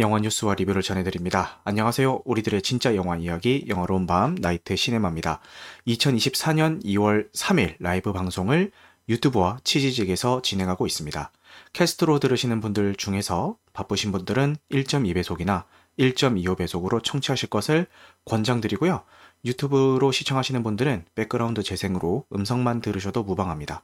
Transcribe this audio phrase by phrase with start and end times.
[0.00, 1.60] 영화 뉴스와 리뷰를 전해드립니다.
[1.64, 2.22] 안녕하세요.
[2.24, 5.40] 우리들의 진짜 영화 이야기 영화로운 밤 나이트 시네마입니다.
[5.88, 8.70] 2024년 2월 3일 라이브 방송을
[9.08, 11.32] 유튜브와 치지직에서 진행하고 있습니다.
[11.72, 15.64] 캐스트로 들으시는 분들 중에서 바쁘신 분들은 1.2배속이나
[15.98, 17.88] 1.25배속으로 청취하실 것을
[18.24, 19.02] 권장드리고요.
[19.44, 23.82] 유튜브로 시청하시는 분들은 백그라운드 재생으로 음성만 들으셔도 무방합니다.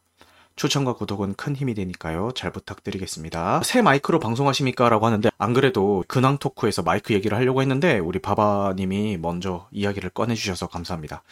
[0.57, 2.31] 추천과 구독은 큰 힘이 되니까요.
[2.35, 3.63] 잘 부탁드리겠습니다.
[3.65, 4.89] 새 마이크로 방송하십니까?
[4.89, 10.69] 라고 하는데, 안 그래도 근황 토크에서 마이크 얘기를 하려고 했는데, 우리 바바님이 먼저 이야기를 꺼내주셔서
[10.69, 11.23] 감사합니다.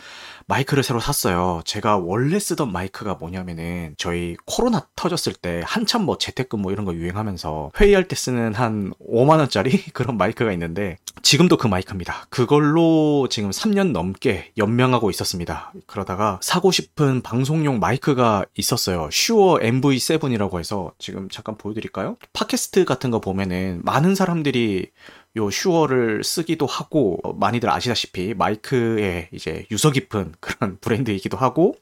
[0.46, 1.62] 마이크를 새로 샀어요.
[1.64, 7.72] 제가 원래 쓰던 마이크가 뭐냐면은, 저희 코로나 터졌을 때 한참 뭐 재택근무 이런 거 유행하면서,
[7.80, 12.27] 회의할 때 쓰는 한 5만원짜리 그런 마이크가 있는데, 지금도 그 마이크입니다.
[12.28, 15.72] 그걸로 지금 3년 넘게 연명하고 있었습니다.
[15.86, 19.08] 그러다가 사고 싶은 방송용 마이크가 있었어요.
[19.12, 22.16] 슈어 MV7이라고 해서 지금 잠깐 보여드릴까요?
[22.32, 24.90] 팟캐스트 같은 거 보면은 많은 사람들이
[25.36, 31.77] 요 슈어를 쓰기도 하고 많이들 아시다시피 마이크에 이제 유서 깊은 그런 브랜드이기도 하고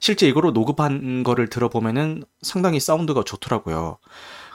[0.00, 3.98] 실제 이거로 녹음한 거를 들어보면은 상당히 사운드가 좋더라고요.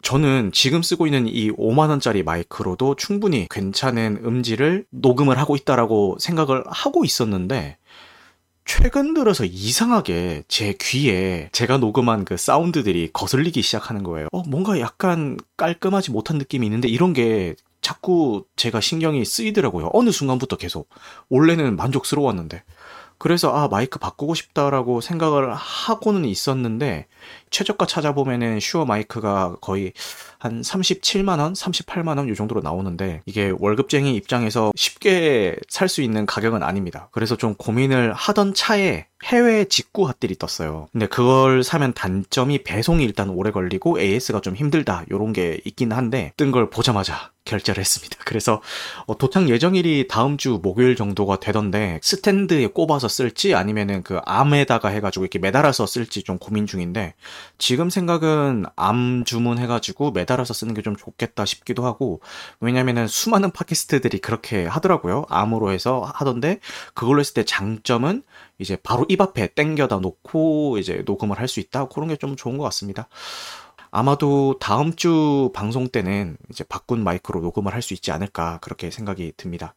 [0.02, 7.06] 저는 지금 쓰고 있는 이 5만원짜리 마이크로도 충분히 괜찮은 음질을 녹음을 하고 있다라고 생각을 하고
[7.06, 7.78] 있었는데,
[8.66, 14.28] 최근 들어서 이상하게 제 귀에 제가 녹음한 그 사운드들이 거슬리기 시작하는 거예요.
[14.32, 19.92] 어, 뭔가 약간 깔끔하지 못한 느낌이 있는데 이런 게 자꾸 제가 신경이 쓰이더라고요.
[19.94, 20.90] 어느 순간부터 계속.
[21.30, 22.64] 원래는 만족스러웠는데.
[23.18, 27.08] 그래서 아 마이크 바꾸고 싶다라고 생각을 하고는 있었는데
[27.56, 29.94] 최저가 찾아보면은 슈어 마이크가 거의
[30.40, 36.26] 한 37만 원, 38만 원 이 정도로 나오는데 이게 월급쟁이 입장에서 쉽게 살 수 있는
[36.26, 37.08] 가격은 아닙니다.
[37.12, 40.88] 그래서 좀 고민을 하던 차에 해외 직구 핫딜이 떴어요.
[40.92, 46.34] 근데 그걸 사면 단점이 배송이 일단 오래 걸리고 AS가 좀 힘들다 요런 게 있긴 한데
[46.38, 48.18] 뜬 걸 보자마자 결제를 했습니다.
[48.26, 48.62] 그래서
[49.06, 55.26] 어, 도착 예정일이 다음 주 목요일 정도가 되던데 스탠드에 꼽아서 쓸지 아니면은 그 암에다가 해가지고
[55.26, 57.14] 이렇게 매달아서 쓸지 좀 고민 중인데
[57.58, 62.22] 지금 생각은 암 주문해가지고 매달아서 쓰는 게 좀 좋겠다 싶기도 하고
[62.60, 65.26] 왜냐면은 수많은 팟캐스트들이 그렇게 하더라고요.
[65.30, 66.60] 암으로 해서 하던데
[66.94, 68.24] 그걸로 했을 때 장점은
[68.60, 72.58] 이제 바로 입 앞에 땡겨다 놓고 이제 녹음을 할 수 있다 그런 게 좀 좋은
[72.58, 73.08] 것 같습니다.
[73.92, 79.34] 아마도 다음 주 방송 때는 이제 바꾼 마이크로 녹음을 할 수 있지 않을까 그렇게 생각이
[79.38, 79.74] 듭니다.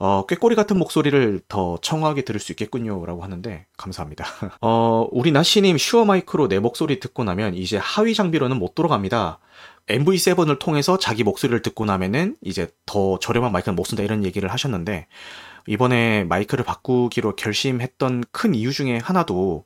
[0.00, 3.04] 어, 꾀꼬리 같은 목소리를 더 청하게 들을 수 있겠군요.
[3.04, 4.24] 라고 하는데, 감사합니다.
[4.60, 9.40] 어, 우리 나시님 슈어 마이크로 내 목소리 듣고 나면 이제 하위 장비로는 못 돌아갑니다.
[9.88, 15.08] MV7을 통해서 자기 목소리를 듣고 나면은 이제 더 저렴한 마이크는 못 쓴다 이런 얘기를 하셨는데,
[15.66, 19.64] 이번에 마이크를 바꾸기로 결심했던 큰 이유 중에 하나도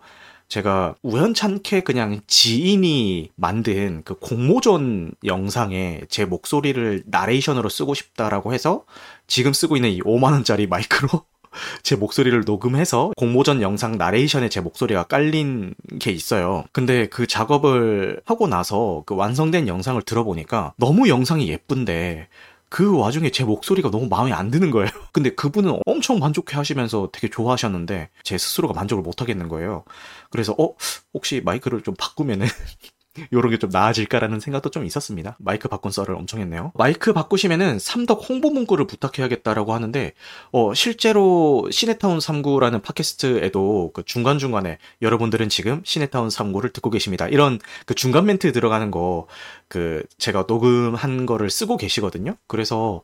[0.53, 8.85] 제가 우연찮게 그냥 지인이 만든 그 공모전 영상에 제 목소리를 나레이션으로 쓰고 싶다라고 해서
[9.27, 11.09] 지금 쓰고 있는 이 5만원짜리 마이크로
[11.83, 16.65] 제 목소리를 녹음해서 공모전 영상 나레이션에 제 목소리가 깔린 게 있어요.
[16.73, 22.29] 근데 그 작업을 하고 나서 그 완성된 영상을 들어보니까 너무 영상이 예쁜데
[22.73, 24.89] 그 와중에 제 목소리가 너무 마음에 안 드는 거예요.
[25.13, 29.85] 근데 그분은 엄청 만족해 하시면서 되게 좋아하셨는데 제 스스로가 만족을 못 하겠는 거예요.
[30.31, 30.75] 그래서 어
[31.13, 32.47] 혹시 마이크를 좀 바꾸면은
[33.33, 35.37] 요런 게 좀 나아질까라는 생각도 좀 있었습니다.
[35.39, 36.73] 마이크 바꾼 썰을 엄청 했네요.
[36.75, 40.13] 마이크 바꾸시면은 삼덕 홍보 문구를 부탁해야겠다라고 하는데,
[40.51, 47.29] 어, 실제로 시네타운 3구라는 팟캐스트에도 그 중간중간에 여러분들은 지금 시네타운 3구를 듣고 계십니다.
[47.29, 49.29] 이런 그 중간 멘트 들어가는 거,
[49.69, 52.37] 그, 제가 녹음한 거를 쓰고 계시거든요.
[52.49, 53.03] 그래서,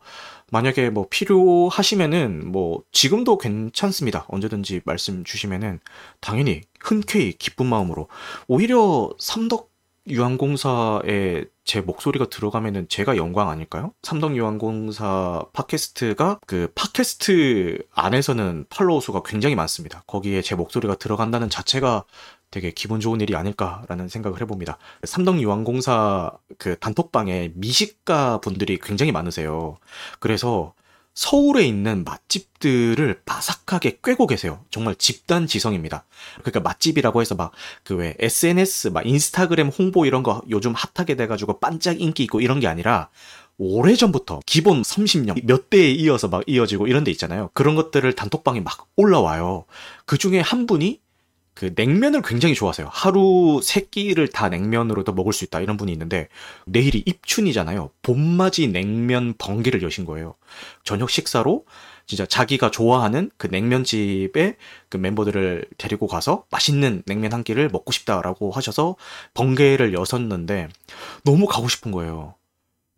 [0.51, 4.25] 만약에 뭐 필요하시면은 뭐 지금도 괜찮습니다.
[4.29, 5.79] 언제든지 말씀 주시면은
[6.21, 8.09] 당연히 흔쾌히 기쁜 마음으로
[8.47, 9.68] 오히려 삼덕
[10.11, 13.93] 유한공사에 제 목소리가 들어가면은 제가 영광 아닐까요?
[14.03, 20.03] 삼덕 유한공사 팟캐스트가 그 팟캐스트 안에서는 팔로우 수가 굉장히 많습니다.
[20.07, 22.05] 거기에 제 목소리가 들어간다는 자체가
[22.51, 24.79] 되게 기분 좋은 일이 아닐까라는 생각을 해봅니다.
[25.05, 29.77] 삼덕 유한공사 그 단톡방에 미식가 분들이 굉장히 많으세요.
[30.21, 30.73] 그래서
[31.19, 34.65] 서울에 있는 맛집들을 바삭하게 꿰고 계세요.
[34.71, 36.05] 정말 집단 지성입니다.
[36.43, 37.51] 그러니까 맛집이라고 해서 막
[37.83, 42.61] 그 왜 SNS, 막 인스타그램 홍보 이런 거 요즘 핫하게 돼가지고 반짝 인기 있고 이런
[42.61, 43.09] 게 아니라
[43.59, 47.51] 오래전부터 기본 30년 몇 대에 이어서 막 이어지고 이런 데 있잖아요.
[47.53, 49.65] 그런 것들을 단톡방에 막 올라와요.
[50.07, 51.01] 그 중에 한 분이
[51.59, 52.89] 그 냉면을 굉장히 좋아하세요.
[52.89, 56.29] 하루 세 끼를 다 냉면으로도 먹을 수 있다 이런 분이 있는데
[56.67, 57.91] 내일이 입춘이잖아요.
[58.03, 60.37] 봄맞이 냉면 번개를 여신 거예요.
[60.85, 61.65] 저녁 식사로
[62.07, 64.55] 진짜 자기가 좋아하는 그 냉면집에
[64.89, 68.95] 그 멤버들을 데리고 가서 맛있는 냉면 한 끼를 먹고 싶다라고 하셔서
[69.35, 70.69] 번개를 여셨는데
[71.25, 72.38] 너무 가고 싶은 거예요.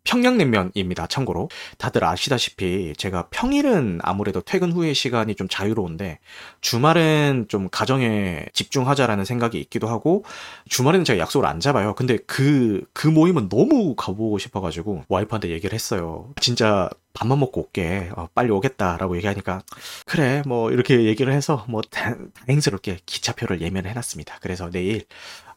[0.03, 1.07] 평양냉면입니다.
[1.07, 6.19] 참고로 다들 아시다시피 제가 평일은 아무래도 퇴근 후의 시간이 좀 자유로운데
[6.61, 10.23] 주말은 좀 가정에 집중하자라는 생각이 있기도 하고
[10.69, 11.93] 주말에는 제가 약속을 안 잡아요.
[11.93, 16.29] 근데 그그 그 모임은 너무 가보고 싶어가지고 와이프한테 얘기를 했어요.
[16.39, 18.09] 진짜 밥만 먹고 올게.
[18.15, 19.61] 어, 빨리 오겠다라고 얘기하니까
[20.05, 22.15] 그래 뭐 이렇게 얘기를 해서 뭐 다,
[22.49, 24.39] 행스럽게 기차표를 예매를 해놨습니다.
[24.41, 25.05] 그래서 내일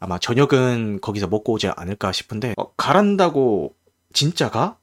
[0.00, 3.75] 아마 저녁은 거기서 먹고 오지 않을까 싶은데 어, 가란다고
[4.14, 4.78] 진짜가?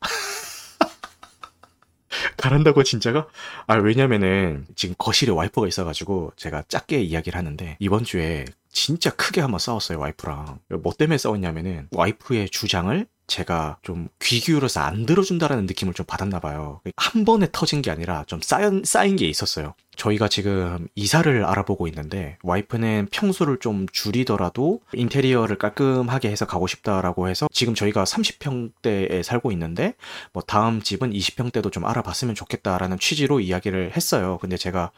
[2.37, 3.27] 가란다고 진짜가?
[3.67, 9.59] 아, 왜냐면은 지금 거실에 와이프가 있어가지고 제가 작게 이야기를 하는데 이번 주에 진짜 크게 한번
[9.59, 10.59] 싸웠어요, 와이프랑.
[10.83, 16.79] 뭐 때문에 싸웠냐면은 와이프의 주장을 제가 좀 귀 기울여서 안 들어준다라는 느낌을 좀 받았나 봐요.
[16.95, 19.73] 한 번에 터진 게 아니라 좀 쌓인, 쌓인 게 있었어요.
[20.01, 27.47] 저희가 지금 이사를 알아보고 있는데 와이프는 평수를 좀 줄이더라도 인테리어를 깔끔하게 해서 가고 싶다라고 해서
[27.53, 29.93] 지금 저희가 30평대에 살고 있는데
[30.33, 34.39] 뭐 다음 집은 20평대도 좀 알아봤으면 좋겠다라는 취지로 이야기를 했어요.
[34.41, 34.89] 근데 제가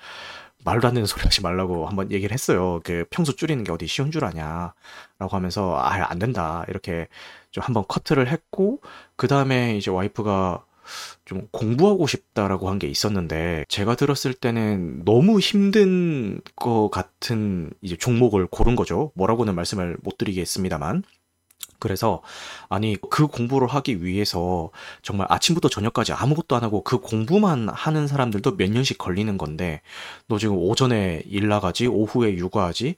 [0.63, 2.79] 말도 안 되는 소리 하지 말라고 한번 얘기를 했어요.
[2.85, 4.73] 그 평수 줄이는 게 어디 쉬운 줄 아냐.
[5.19, 6.63] 라고 하면서, 아, 안 된다.
[6.69, 7.09] 이렇게
[7.51, 8.79] 좀 한번 커트를 했고,
[9.17, 10.63] 그 다음에 이제 와이프가
[11.25, 18.47] 좀 공부하고 싶다라고 한 게 있었는데, 제가 들었을 때는 너무 힘든 것 같은 이제 종목을
[18.47, 19.11] 고른 거죠.
[19.15, 21.03] 뭐라고는 말씀을 못 드리겠습니다만.
[21.79, 22.21] 그래서
[22.69, 24.69] 아니 그 공부를 하기 위해서
[25.01, 29.81] 정말 아침부터 저녁까지 아무것도 안 하고 그 공부만 하는 사람들도 몇 년씩 걸리는 건데
[30.27, 32.95] 너 지금 오전에 일 나가지 오후에 육아하지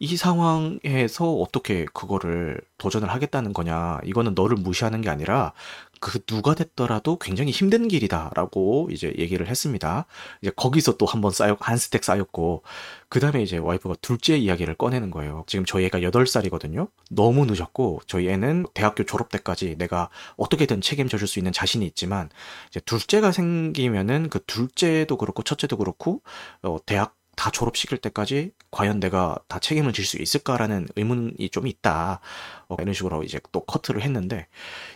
[0.00, 5.52] 이 상황에서 어떻게 그거를 도전을 하겠다는 거냐 이거는 너를 무시하는 게 아니라
[6.00, 10.06] 그 누가 됐더라도 굉장히 힘든 길이다라고 이제 얘기를 했습니다.
[10.42, 12.62] 이제 거기서 또 한번 쌓였 한 스택 쌓였고
[13.08, 15.44] 그 다음에 이제 와이프가 둘째 이야기를 꺼내는 거예요.
[15.46, 16.88] 지금 저희 애가 8살이거든요.
[17.10, 22.30] 너무 늦었고 저희 애는 대학교 졸업 때까지 내가 어떻게든 책임져 줄 수 있는 자신이 있지만
[22.70, 26.22] 이제 둘째가 생기면은 그 둘째도 그렇고 첫째도 그렇고
[26.62, 32.20] 어 대학 다 졸업시킬 때까지 과연 내가 다 책임을 질 수 있을까라는 의문이 좀 있다.
[32.68, 34.46] 어, 이런 식으로 이제 또 커트를 했는데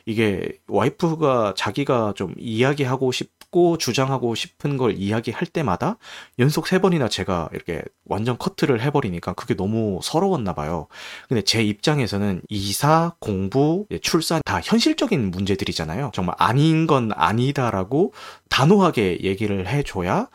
[0.07, 5.99] 이게 와이프가 자기가 좀 이야기하고 싶고 주장하고 싶은 걸 이야기할 때마다
[6.39, 10.89] 연속 세 번이나 제가 이렇게 완전 커트를 해버리니까 그게 너무 서러웠나 봐요.
[11.29, 16.11] 근데 제 입장에서는 이사, 공부, 출산 다 현실적인 문제들이잖아요.
[16.15, 18.13] 정말 아닌 건 아니다라고
[18.49, 20.29] 단호하게 얘기를 해줘야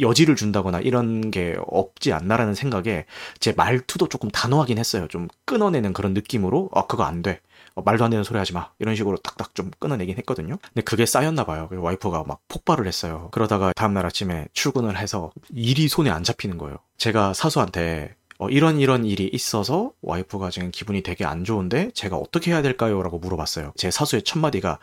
[0.00, 3.06] 여지를 준다거나 이런 게 없지 않나라는 생각에
[3.38, 5.06] 제 말투도 조금 단호하긴 했어요.
[5.08, 7.40] 좀 끊어내는 그런 느낌으로 아 그거 안 돼.
[7.74, 8.70] 어, 말도 안 되는 소리 하지 마.
[8.78, 10.58] 이런 식으로 딱딱 좀 끊어내긴 했거든요.
[10.62, 11.68] 근데 그게 쌓였나 봐요.
[11.70, 13.28] 와이프가 막 폭발을 했어요.
[13.32, 16.78] 그러다가 다음날 아침에 출근을 해서 일이 손에 안 잡히는 거예요.
[16.98, 22.50] 제가 사수한테 어, 이런 이런 일이 있어서 와이프가 지금 기분이 되게 안 좋은데 제가 어떻게
[22.50, 23.02] 해야 될까요?
[23.02, 23.72] 라고 물어봤어요.
[23.76, 24.78] 제 사수의 첫 마디가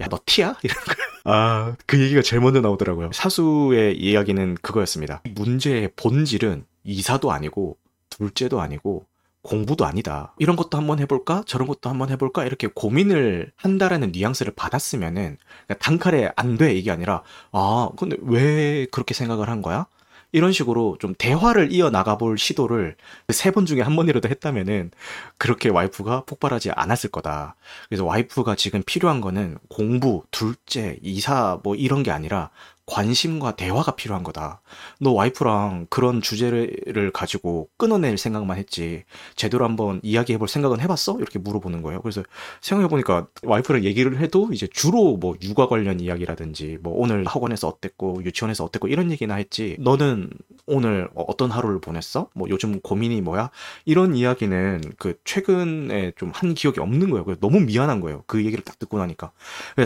[0.00, 0.56] 야, 너 티야?
[0.62, 0.94] 이런 거.
[1.24, 3.10] 아, 그 얘기가 제일 먼저 나오더라고요.
[3.12, 5.22] 사수의 이야기는 그거였습니다.
[5.34, 7.78] 문제의 본질은 이사도 아니고,
[8.10, 9.06] 둘째도 아니고,
[9.42, 10.34] 공부도 아니다.
[10.38, 11.44] 이런 것도 한번 해볼까?
[11.46, 12.44] 저런 것도 한번 해볼까?
[12.44, 15.38] 이렇게 고민을 한다라는 뉘앙스를 받았으면은,
[15.78, 16.74] 단칼에 안 돼.
[16.74, 19.86] 이게 아니라, 아, 근데 왜 그렇게 생각을 한 거야?
[20.34, 22.96] 이런 식으로 좀 대화를 이어나가 볼 시도를
[23.28, 24.90] 세 번 중에 한 번이라도 했다면은
[25.38, 27.54] 그렇게 와이프가 폭발하지 않았을 거다.
[27.88, 32.50] 그래서 와이프가 지금 필요한 거는 공부, 둘째, 이사 뭐 이런 게 아니라
[32.86, 34.60] 관심과 대화가 필요한 거다.
[35.00, 39.04] 너 와이프랑 그런 주제를 가지고 끊어낼 생각만 했지.
[39.36, 41.16] 제대로 한번 이야기해 볼 생각은 해봤어?
[41.18, 42.02] 이렇게 물어보는 거예요.
[42.02, 42.22] 그래서
[42.60, 48.64] 생각해보니까 와이프랑 얘기를 해도 이제 주로 뭐 육아 관련 이야기라든지 뭐 오늘 학원에서 어땠고 유치원에서
[48.64, 49.76] 어땠고 이런 얘기나 했지.
[49.80, 50.28] 너는
[50.66, 52.28] 오늘 어떤 하루를 보냈어?
[52.34, 53.50] 뭐 요즘 고민이 뭐야?
[53.86, 57.24] 이런 이야기는 그 최근에 좀 한 기억이 없는 거예요.
[57.24, 58.24] 그래서 너무 미안한 거예요.
[58.26, 59.30] 그 얘기를 딱 듣고 나니까.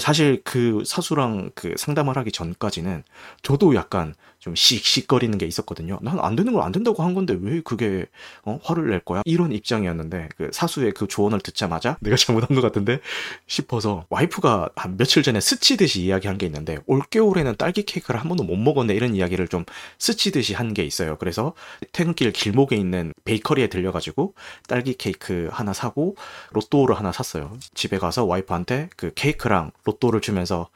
[0.01, 3.03] 사실 그 사수랑 그 상담을 하기 전까지는 때는
[3.43, 5.99] 저도 약간 좀 씩씩거리는 게 있었거든요.
[6.01, 8.07] 난 안 되는 걸 안 된다고 한 건데 왜 그게
[8.45, 8.59] 어?
[8.63, 9.23] 화를 낼 거야?
[9.25, 13.01] 이런 입장이었는데 그 사수의 그 조언을 듣자마자 내가 잘못한 것 같은데
[13.47, 18.57] 싶어서 와이프가 한 며칠 전에 스치듯이 이야기한 게 있는데 올겨울에는 딸기 케이크를 한 번도 못
[18.57, 19.65] 먹었네 이런 이야기를 좀
[19.99, 21.17] 스치듯이 한 게 있어요.
[21.19, 21.55] 그래서
[21.93, 24.35] 퇴근길 길목에 있는 베이커리에 들려가지고
[24.69, 26.15] 딸기 케이크 하나 사고
[26.51, 27.57] 로또를 하나 샀어요.
[27.75, 30.69] 집에 가서 와이프한테 그 케이크랑 로또를 주면서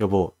[0.00, 0.32] 여보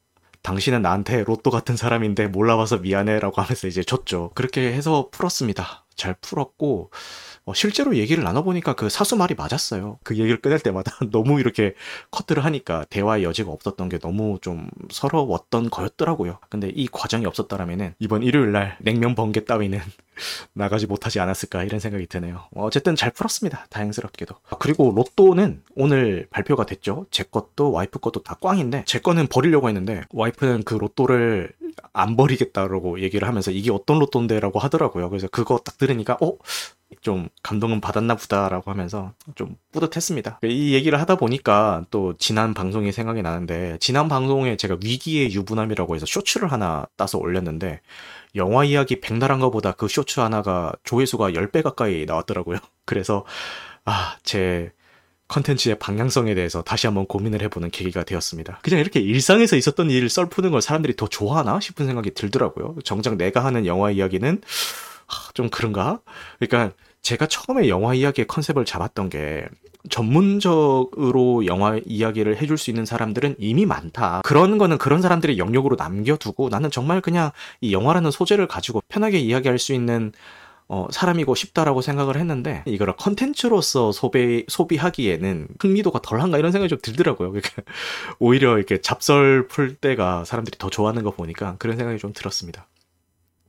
[0.42, 4.30] 당신은 나한테 로또 같은 사람인데 몰라봐서 미안해라고 하면서 이제 줬죠.
[4.34, 5.86] 그렇게 해서 풀었습니다.
[5.96, 9.98] 잘 풀었고 어, 실제로 얘기를 나눠보니까 그 사수 말이 맞았어요.
[10.02, 11.74] 그 얘기를 꺼낼 때마다 너무 이렇게
[12.10, 16.38] 커트를 하니까 대화의 여지가 없었던 게 너무 좀 서러웠던 거였더라고요.
[16.48, 19.80] 근데 이 과정이 없었더라면은 이번 일요일 날 냉면 번개 따위는
[20.52, 22.44] 나가지 못하지 않았을까 이런 생각이 드네요.
[22.54, 23.66] 어, 어쨌든 잘 풀었습니다.
[23.70, 24.34] 다행스럽게도.
[24.50, 27.06] 아, 그리고 로또는 오늘 발표가 됐죠.
[27.10, 31.52] 제 것도 와이프 것도 다 꽝인데 제 거는 버리려고 했는데 와이프는 그 로또를
[31.92, 35.08] 안 버리겠다라고 얘기를 하면서 이게 어떤 로또인데라고 하더라고요.
[35.10, 36.36] 그래서 그거 딱 들으니까 어?
[37.00, 40.40] 좀 감동은 받았나 보다라고 하면서 좀 뿌듯했습니다.
[40.42, 46.04] 이 얘기를 하다 보니까 또 지난 방송이 생각이 나는데 지난 방송에 제가 위기의 유부남이라고 해서
[46.06, 47.80] 쇼츠를 하나 따서 올렸는데
[48.34, 52.58] 영화 이야기 백날한 것보다 그 쇼츠 하나가 조회수가 10배 가까이 나왔더라고요.
[52.84, 53.24] 그래서
[53.84, 54.72] 아, 제
[55.30, 58.58] 컨텐츠의 방향성에 대해서 다시 한번 고민을 해보는 계기가 되었습니다.
[58.62, 62.76] 그냥 이렇게 일상에서 있었던 일을 썰푸는 걸 사람들이 더 좋아하나 싶은 생각이 들더라고요.
[62.84, 64.42] 정작 내가 하는 영화 이야기는
[65.34, 66.00] 좀 그런가?
[66.38, 69.46] 그러니까 제가 처음에 영화 이야기의 컨셉을 잡았던 게
[69.88, 74.20] 전문적으로 영화 이야기를 해줄 수 있는 사람들은 이미 많다.
[74.24, 79.58] 그런 거는 그런 사람들의 영역으로 남겨두고 나는 정말 그냥 이 영화라는 소재를 가지고 편하게 이야기할
[79.58, 80.12] 수 있는
[80.72, 87.32] 어, 사람이고 싶다라고 생각을 했는데 이거를 컨텐츠로서 소비 소비하기에는 흥미도가 덜한가 이런 생각이 좀 들더라고요.
[87.32, 87.62] 그러니까
[88.20, 92.68] 오히려 이렇게 잡설 풀 때가 사람들이 더 좋아하는 거 보니까 그런 생각이 좀 들었습니다.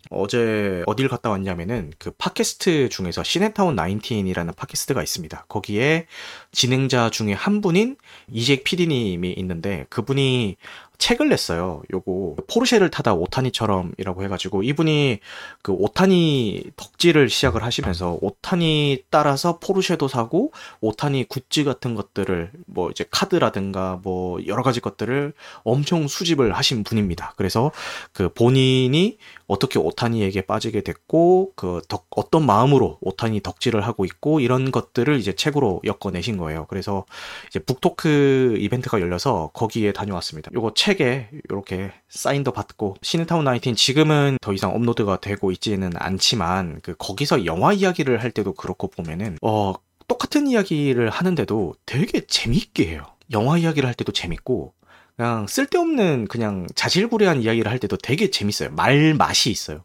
[0.10, 5.46] 어제 어딜 갔다 왔냐면은 그 팟캐스트 중에서 시네타운 19이라는 팟캐스트가 있습니다.
[5.48, 6.08] 거기에
[6.52, 7.98] 진행자 중에 한 분인
[8.32, 10.58] 이재익 PD님이 있는데 그분이
[11.02, 11.82] 책을 냈어요.
[11.92, 15.20] 요거 포르쉐를 타다 오타니처럼이라고 해가지고 이분이
[15.64, 23.04] 그 오타니 덕질을 시작을 하시면서 오타니 따라서 포르쉐도 사고 오타니 굿즈 같은 것들을 뭐 이제
[23.10, 27.34] 카드라든가 뭐 여러 가지 것들을 엄청 수집을 하신 분입니다.
[27.36, 27.72] 그래서
[28.14, 29.18] 그 본인이
[29.48, 35.34] 어떻게 오타니에게 빠지게 됐고 그 덕, 어떤 마음으로 오타니 덕질을 하고 있고 이런 것들을 이제
[35.34, 36.68] 책으로 엮어내신 거예요.
[36.70, 37.06] 그래서
[37.50, 40.52] 이제 북토크 이벤트가 열려서 거기에 다녀왔습니다.
[40.54, 46.82] 요거 책 책에 이렇게 사인도 받고 시네타운 19 지금은 더 이상 업로드가 되고 있지는 않지만
[46.84, 49.74] 그 거기서 영화 이야기를 할 때도 그렇고 보면은 어
[50.08, 53.06] 똑같은 이야기를 하는데도 되게 재미있게 해요.
[53.32, 54.74] 영화 이야기를 할 때도 재밌고
[55.16, 58.72] 그냥 쓸데없는 그냥 자질구레한 이야기를 할 때도 되게 재밌어요.
[58.72, 59.84] 말 맛이 있어요.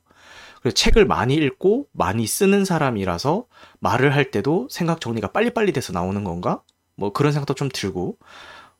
[0.60, 3.46] 그래서 책을 많이 읽고 많이 쓰는 사람이라서
[3.78, 6.62] 말을 할 때도 생각 정리가 빨리빨리 돼서 나오는 건가?
[6.96, 8.16] 뭐 그런 생각도 좀 들고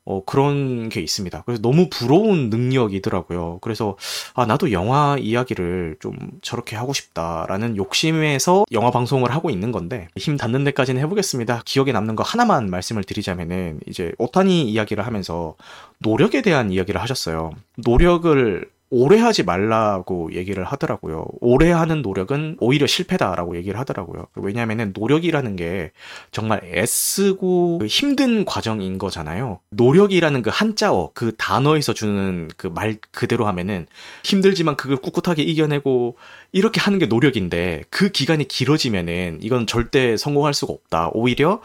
[0.09, 1.43] 어, 그런 게 있습니다.
[1.45, 3.59] 그래서 너무 부러운 능력이더라고요.
[3.59, 3.97] 그래서,
[4.35, 10.37] 아, 나도 영화 이야기를 좀 저렇게 하고 싶다라는 욕심에서 영화 방송을 하고 있는 건데, 힘
[10.37, 11.61] 닿는 데까지는 해보겠습니다.
[11.65, 15.55] 기억에 남는 거 하나만 말씀을 드리자면은, 이제, 오타니 이야기를 하면서
[15.97, 17.51] 노력에 대한 이야기를 하셨어요.
[17.75, 21.25] 노력을 오래 하지 말라고 얘기를 하더라고요.
[21.41, 24.27] 오래 하는 노력은 오히려 실패다라고 얘기를 하더라고요.
[24.35, 25.91] 왜냐하면 노력이라는 게
[26.31, 29.59] 정말 애쓰고 힘든 과정인 거잖아요.
[29.71, 33.87] 노력이라는 그 한자어, 그 단어에서 주는 그 말 그대로 하면은
[34.23, 36.15] 힘들지만 그걸 꿋꿋하게 이겨내고
[36.53, 41.09] 이렇게 하는 게 노력인데 그 기간이 길어지면은 이건 절대 성공할 수가 없다.
[41.13, 41.61] 오히려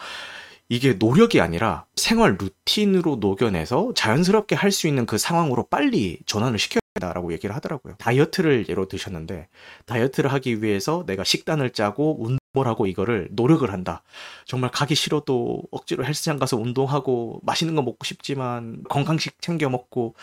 [0.68, 6.80] 이게 노력이 아니라 생활 루틴으로 녹여내서 자연스럽게 할 수 있는 그 상황으로 빨리 전환을 시켜
[6.80, 7.94] 다 라고 얘기를 하더라고요.
[7.98, 9.48] 다이어트를 예로 드셨는데
[9.86, 14.02] 다이어트를 하기 위해서 내가 식단을 짜고 운동을 하고 이거를 노력을 한다.
[14.44, 20.14] 정말 가기 싫어도 억지로 헬스장 가서 운동하고 맛있는 거 먹고 싶지만 건강식 챙겨 먹고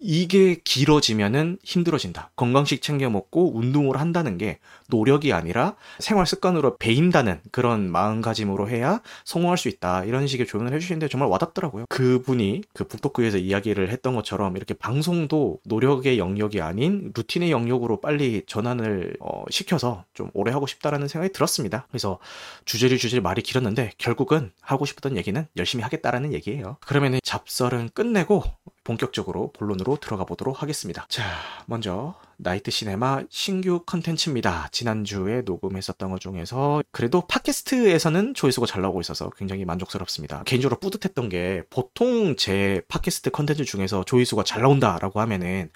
[0.00, 2.30] 이게 길어지면은 힘들어진다.
[2.36, 9.58] 건강식 챙겨 먹고 운동을 한다는 게 노력이 아니라 생활 습관으로 배인다는 그런 마음가짐으로 해야 성공할
[9.58, 10.04] 수 있다.
[10.04, 11.86] 이런 식의 조언을 해주시는데 정말 와닿더라고요.
[11.88, 19.16] 그분이 그 북토크에서 이야기를 했던 것처럼 이렇게 방송도 노력의 영역이 아닌 루틴의 영역으로 빨리 전환을
[19.20, 21.86] 어, 시켜서 좀 오래 하고 싶다라는 생각이 들었습니다.
[21.90, 22.18] 그래서
[22.64, 26.76] 주제를 주제를 말이 길었는데 결국은 하고 싶었던 얘기는 열심히 하겠다라는 얘기예요.
[26.80, 28.44] 그러면 잡설은 끝내고
[28.88, 31.04] 본격적으로 본론으로 들어가 보도록 하겠습니다.
[31.10, 31.22] 자,
[31.66, 34.68] 먼저 나이트 시네마 신규 컨텐츠입니다.
[34.70, 40.44] 지난주에 녹음했었던 것 중에서 그래도 팟캐스트에서는 조회수가 잘 나오고 있어서 굉장히 만족스럽습니다.
[40.44, 45.70] 개인적으로 뿌듯했던 게 보통 제 팟캐스트 컨텐츠 중에서 조회수가 잘 나온다라고 하면은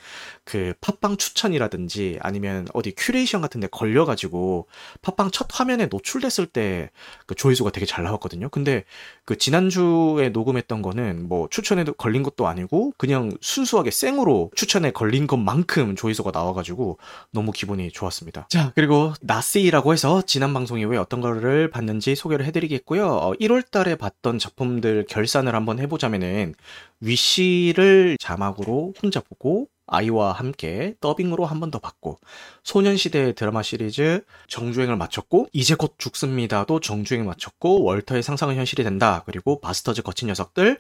[0.45, 4.69] 그 팟빵 추천이라든지 아니면 어디 큐레이션 같은 데 걸려가지고
[5.03, 6.91] 팟빵 첫 화면에 노출됐을 때
[7.27, 8.49] 그 조회수가 되게 잘 나왔거든요.
[8.49, 8.85] 근데
[9.25, 15.97] 그 지난주에 녹음했던 거는 뭐 추천에 걸린 것도 아니고 그냥 순수하게 생으로 추천에 걸린 것만큼
[15.97, 16.99] 조회수가 나와 나와가지고
[17.31, 18.47] 너무 기분이 좋았습니다.
[18.49, 23.07] 자, 그리고 나스이라고 해서 지난 방송에 왜 어떤 거를 봤는지 소개를 해드리겠고요.
[23.07, 26.55] 어, 1월 달에 봤던 작품들 결산을 한번 해보자면은
[27.01, 32.19] 위시를 자막으로 혼자 보고 아이와 함께 더빙으로 한 번 더 봤고
[32.65, 39.61] 소년시대 드라마 시리즈 정주행을 마쳤고 이제 곧 죽습니다도 정주행 마쳤고 월터의 상상은 현실이 된다 그리고
[39.61, 40.79] 바스터즈 거친 녀석들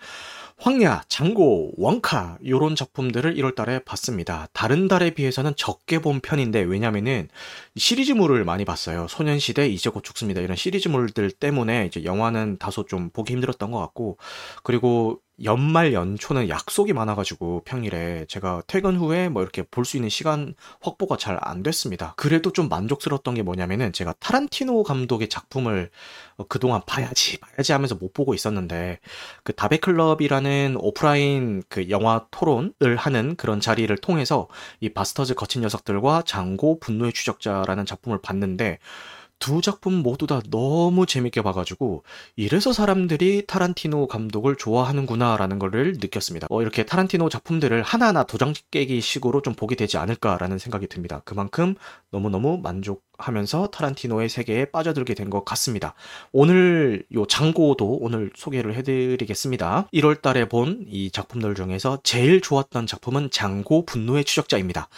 [0.59, 4.47] 황야, 장고, 원카 요런 작품들을 1월 달에 봤습니다.
[4.52, 7.28] 다른 달에 비해서는 적게 본 편인데 왜냐면은
[7.76, 9.07] 시리즈물을 많이 봤어요.
[9.09, 10.40] 소년시대 이제 곧 죽습니다.
[10.40, 14.19] 이런 시리즈물들 때문에 이제 영화는 다소 좀 보기 힘들었던 것 같고
[14.62, 20.55] 그리고 연말 연초는 약속이 많아가지고 평일에 제가 퇴근 후에 뭐 이렇게 볼 수 있는 시간
[20.81, 22.15] 확보가 잘 안 됐습니다.
[22.17, 25.91] 그래도 좀 만족스러웠던 게 뭐냐면은 제가 타란티노 감독의 작품을
[26.49, 29.01] 그동안 봐야지 봐야지 하면서 못 보고 있었는데
[29.43, 34.49] 그 다베클럽이라는 오프라인 그 영화 토론을 하는 그런 자리를 통해서
[34.81, 38.79] 이 바스터즈 거친 녀석들과 장고 분노의 추적자라는 작품을 봤는데
[39.43, 42.05] 두 작품 모두 다 너무 재밌게 봐가지고
[42.37, 46.47] 이래서 사람들이 타란티노 감독을 좋아하는구나라는 것을 느꼈습니다.
[46.49, 51.23] 어, 이렇게 타란티노 작품들을 하나하나 도장 깨기 식으로 좀 보게 되지 않을까라는 생각이 듭니다.
[51.25, 51.75] 그만큼
[52.13, 55.95] 너무너무 만족 하면서 타란티노의 세계에 빠져들게 된 것 같습니다.
[56.33, 59.89] 오늘 요 장고도 오늘 소개를 해드리겠습니다.
[59.93, 64.89] 1월 달에 본 이 작품들 중에서 제일 좋았던 작품은 장고 분노의 추적자입니다.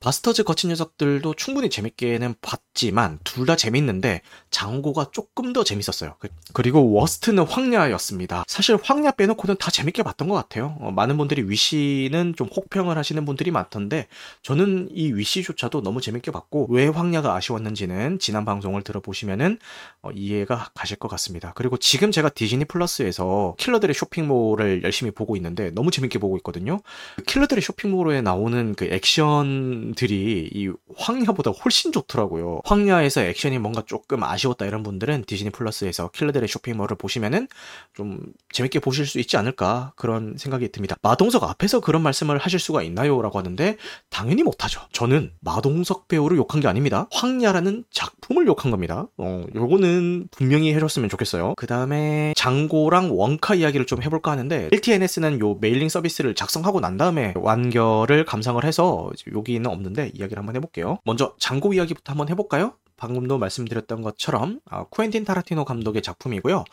[0.00, 6.16] 바스터즈 거친 녀석들도 충분히 재밌게는 봤지만 둘 다 재밌는데 장고가 조금 더 재밌었어요.
[6.18, 8.42] 그, 그리고 worst는 황야였습니다.
[8.48, 10.76] 사실 황야 빼놓고는 다 재밌게 봤던 것 같아요.
[10.80, 14.08] 어, 많은 분들이 위시는 좀 혹평을 하시는 분들이 많던데
[14.42, 19.58] 저는 이 위시조차도 너무 재밌게 봤고 왜 황야가 아쉬웠는지는 지난 방송을 들어보시면은
[20.02, 21.52] 어, 이해가 가실 것 같습니다.
[21.54, 26.80] 그리고 지금 제가 디즈니 플러스에서 킬러들의 쇼핑몰을 열심히 보고 있는데 너무 재밌게 보고 있거든요.
[27.16, 32.60] 그 킬러들의 쇼핑몰에 나오는 그 액션 액션들이 이 황야보다 훨씬 좋더라고요.
[32.64, 37.48] 황야에서 액션이 뭔가 조금 아쉬웠다 이런 분들은 디즈니 플러스에서 킬러들의 쇼핑몰을 보시면은
[37.94, 40.96] 좀 재밌게 보실 수 있지 않을까 그런 생각이 듭니다.
[41.02, 43.20] 마동석 앞에서 그런 말씀을 하실 수가 있나요?
[43.22, 43.76] 라고 하는데
[44.10, 44.80] 당연히 못하죠.
[44.92, 47.08] 저는 마동석 배우를 욕한 게 아닙니다.
[47.12, 49.06] 황야라는 작품을 욕한 겁니다.
[49.16, 51.54] 어, 요거는 분명히 해줬으면 좋겠어요.
[51.56, 57.34] 그 다음에 장고랑 웡카 이야기를 좀 해볼까 하는데 LTNS는 요 메일링 서비스를 작성하고 난 다음에
[57.36, 60.98] 완결을 감상을 해서 여기는 없는데 이야기를 한번 해볼게요.
[61.04, 62.74] 먼저 장고 이야기부터 한번 해볼까요?
[62.96, 66.64] 방금도 말씀드렸던 것처럼 어, 쿠엔틴 타란티노 감독의 작품이고요.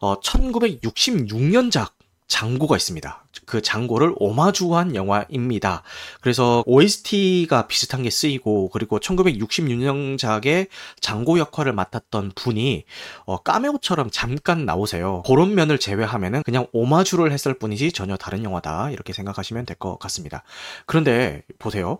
[0.00, 1.92] 어, 1966년작
[2.28, 3.24] 장고가 있습니다.
[3.44, 5.84] 그 장고를 오마주한 영화입니다.
[6.20, 10.66] 그래서 OST가 비슷한 게 쓰이고 그리고 1966년작의
[11.00, 12.84] 장고 역할을 맡았던 분이
[13.26, 15.22] 어, 까메오처럼 잠깐 나오세요.
[15.26, 20.42] 그런 면을 제외하면은 그냥 오마주를 했을 뿐이지 전혀 다른 영화다 이렇게 생각하시면 될 것 같습니다.
[20.86, 21.98] 그런데 보세요.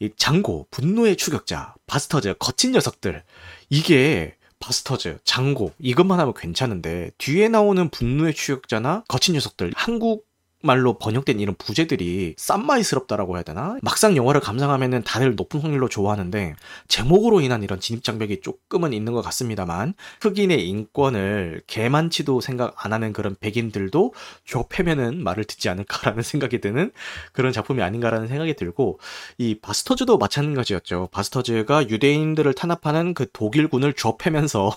[0.00, 3.22] 이 장고, 분노의 추격자, 바스터즈, 거친 녀석들.
[3.68, 10.26] 이게 바스터즈, 장고 이것만 하면 괜찮은데 뒤에 나오는 분노의 추격자나 거친 녀석들 한국
[10.62, 13.76] 말로 번역된 이런 부제들이 쌈마이스럽다라고 해야 되나?
[13.82, 16.54] 막상 영화를 감상하면은 다들 높은 확률로 좋아하는데
[16.88, 23.36] 제목으로 인한 이런 진입장벽이 조금은 있는 것 같습니다만 흑인의 인권을 개만치도 생각 안 하는 그런
[23.40, 26.92] 백인들도 좁혀면은 말을 듣지 않을까라는 생각이 드는
[27.32, 29.00] 그런 작품이 아닌가라는 생각이 들고
[29.38, 31.08] 이 바스터즈도 마찬가지였죠.
[31.12, 34.76] 바스터즈가 유대인들을 탄압하는 그 독일군을 좁혀면서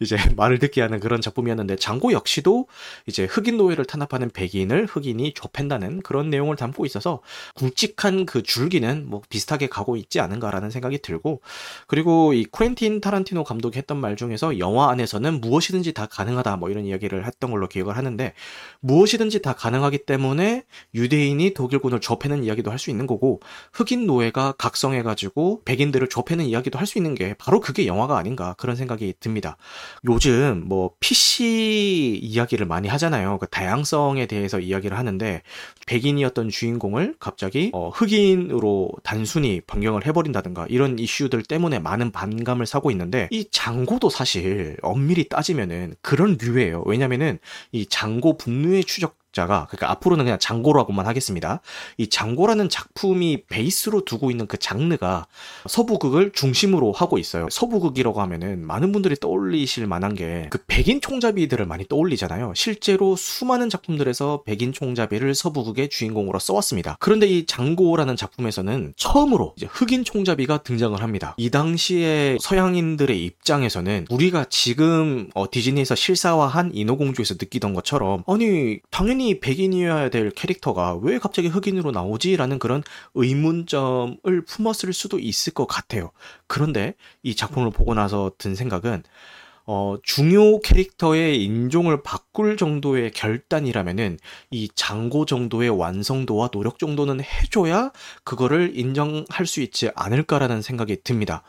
[0.00, 2.66] 이제 말을 듣게 하는 그런 작품이었는데 장고 역시도
[3.06, 7.20] 이제 흑인 노예를 탄압하는 백인을 흑인이 좁힌다는 그런 내용을 담고 있어서
[7.54, 11.40] 굵직한 그 줄기는 뭐 비슷하게 가고 있지 않은가라는 생각이 들고
[11.86, 16.84] 그리고 이 쿠엔틴 타란티노 감독이 했던 말 중에서 영화 안에서는 무엇이든지 다 가능하다 뭐 이런
[16.84, 18.34] 이야기를 했던 걸로 기억을 하는데
[18.80, 23.40] 무엇이든지 다 가능하기 때문에 유대인이 독일군을 좁히는 이야기도 할 수 있는 거고
[23.72, 28.76] 흑인 노예가 각성해가지고 백인들을 좁히는 이야기도 할 수 있는 게 바로 그게 영화가 아닌가 그런
[28.76, 29.53] 생각이 듭니다.
[30.08, 33.38] 요즘 뭐 PC 이야기를 많이 하잖아요.
[33.38, 35.42] 그 다양성에 대해서 이야기를 하는데
[35.86, 43.28] 백인이었던 주인공을 갑자기 어, 흑인으로 단순히 변경을 해버린다든가 이런 이슈들 때문에 많은 반감을 사고 있는데
[43.30, 46.82] 이 장고도 사실 엄밀히 따지면은 그런 류예요.
[46.86, 47.38] 왜냐면은
[47.72, 51.60] 이 장고 분노의 추적 자가 그러니까 앞으로는 그냥 장고라고만 하겠습니다.
[51.98, 55.26] 이 장고라는 작품이 베이스로 두고 있는 그 장르가
[55.66, 57.48] 서부극을 중심으로 하고 있어요.
[57.50, 62.52] 서부극이라고 하면은 많은 분들이 떠올리실 만한 게 그 백인 총잡이들을 많이 떠올리잖아요.
[62.54, 66.96] 실제로 수많은 작품들에서 백인 총잡이를 서부극의 주인공으로 써왔습니다.
[67.00, 71.34] 그런데 이 장고라는 작품에서는 처음으로 이제 흑인 총잡이가 등장을 합니다.
[71.38, 79.40] 이 당시에 서양인들의 입장에서는 우리가 지금 어, 디즈니에서 실사화한 인어공주에서 느끼던 것처럼 아니 당연히 당연히
[79.40, 82.82] 백인이어야 될 캐릭터가 왜 갑자기 흑인으로 나오지라는 그런
[83.14, 86.10] 의문점을 품었을 수도 있을 것 같아요.
[86.46, 89.02] 그런데 이 작품을 보고 나서 든 생각은
[89.66, 94.18] 어, 중요 캐릭터의 인종을 바꿀 정도의 결단이라면은
[94.50, 97.90] 이 장고 정도의 완성도와 노력 정도는 해줘야
[98.24, 101.42] 그거를 인정할 수 있지 않을까라는 생각이 듭니다.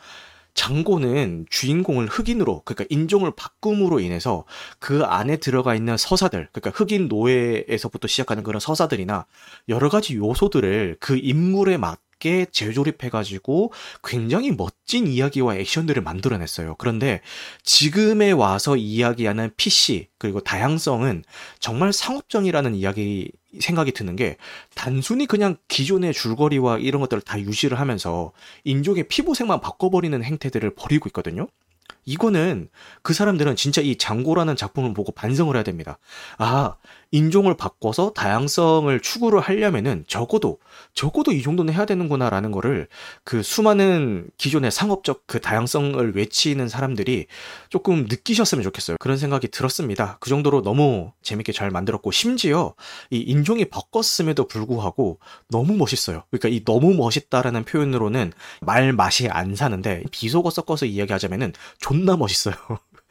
[0.56, 4.44] 장고는 주인공을 흑인으로 그러니까 인종을 바꿈으로 인해서
[4.80, 9.26] 그 안에 들어가 있는 서사들 그러니까 흑인 노예에서부터 시작하는 그런 서사들이나
[9.68, 13.72] 여러 가지 요소들을 그 인물에 맞 있게 재조립해가지고
[14.04, 16.76] 굉장히 멋진 이야기와 액션들을 만들어냈어요.
[16.78, 17.20] 그런데
[17.62, 21.24] 지금에 와서 이야기하는 PC 그리고 다양성은
[21.58, 24.36] 정말 상업적이라는 이야기 생각이 드는 게
[24.74, 28.32] 단순히 그냥 기존의 줄거리와 이런 것들을 다 유지를 하면서
[28.64, 31.46] 인종의 피부색만 바꿔버리는 행태들을 벌이고 있거든요.
[32.06, 32.68] 이거는
[33.02, 35.98] 그 사람들은 진짜 이 장고라는 작품을 보고 반성을 해야 됩니다.
[36.38, 36.76] 아,
[37.10, 40.58] 인종을 바꿔서 다양성을 추구를 하려면은 적어도
[40.94, 42.88] 적어도 이 정도는 해야 되는구나라는 거를
[43.24, 47.26] 그 수많은 기존의 상업적 그 다양성을 외치는 사람들이
[47.68, 48.96] 조금 느끼셨으면 좋겠어요.
[48.98, 50.18] 그런 생각이 들었습니다.
[50.20, 52.74] 그 정도로 너무 재밌게 잘 만들었고 심지어
[53.10, 56.24] 이 인종이 바꿨음에도 불구하고 너무 멋있어요.
[56.30, 62.54] 그러니까 이 너무 멋있다라는 표현으로는 말 맛이 안 사는데 비속어 섞어서 이야기하자면은 존나 멋있어요.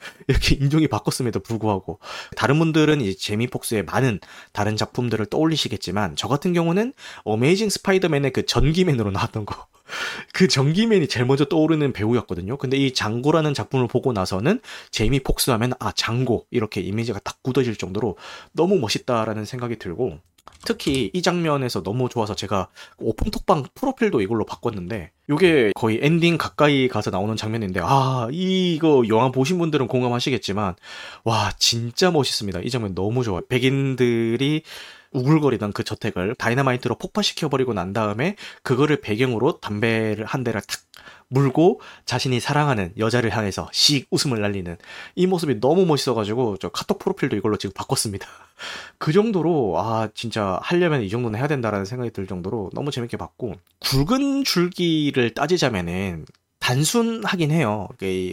[0.28, 2.00] 이렇게 인종이 바뀌었음에도 불구하고
[2.36, 4.20] 다른 분들은 이제 제이미 폭스의 많은
[4.52, 6.94] 다른 작품들을 떠올리시겠지만 저 같은 경우는
[7.24, 9.68] 어메이징 스파이더맨의 그 전기맨으로 나왔던 거.
[10.34, 12.58] 그 전기맨이 제일 먼저 떠오르는 배우였거든요.
[12.58, 14.60] 근데 이 장고라는 작품을 보고 나서는
[14.92, 18.18] 제이미 폭스 하면 아 장고 이렇게 이미지가 딱 굳어질 정도로
[18.52, 20.20] 너무 멋있다라는 생각이 들고
[20.66, 26.88] 특히 이 장면에서 너무 좋아서 제가 오픈 톡방 프로필도 이걸로 바꿨는데 이게 거의 엔딩 가까이
[26.88, 30.76] 가서 나오는 장면인데 아 이거 영화 보신 분들은 공감하시겠지만
[31.24, 32.62] 와 진짜 멋있습니다.
[32.62, 33.42] 이 장면 너무 좋아요.
[33.48, 34.64] 백인들이
[35.16, 40.80] 우글거리던 그 저택을 다이너마이트로 폭파시켜버리고 난 다음에 그거를 배경으로 담배를 한 대를 탁
[41.28, 44.78] 물고 자신이 사랑하는 여자를 향해서 씩 웃음을 날리는
[45.16, 48.28] 이 모습이 너무 멋있어가지고 저 카톡 프로필도 이걸로 지금 바꿨습니다.
[48.98, 53.56] 그 정도로 아 진짜 하려면 이 정도는 해야 된다라는 생각이 들 정도로 너무 재밌게 봤고
[53.80, 56.26] 굵은 줄기를 따지자면은
[56.60, 57.88] 단순하긴 해요.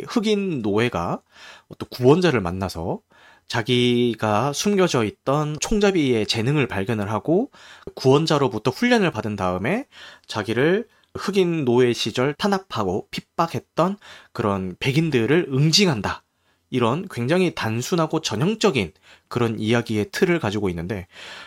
[0.09, 1.21] 흑인 노예가
[1.68, 3.01] 어떤 구원자를 만나서
[3.53, 7.51] 자기가 숨겨져 있던 총잡이의 재능을 발견을 하고
[7.95, 9.85] 구원자로부터 훈련을 받은 다음에
[10.27, 13.99] 자기를 흑인 노예 시절 탄압하고 핍박했던
[14.33, 16.25] 그런 백인들을 응징한다.
[16.71, 18.95] 이런 굉장히 단순하고 전형적인
[19.33, 21.07] 그런 이야기의 틀을 가지고 있는데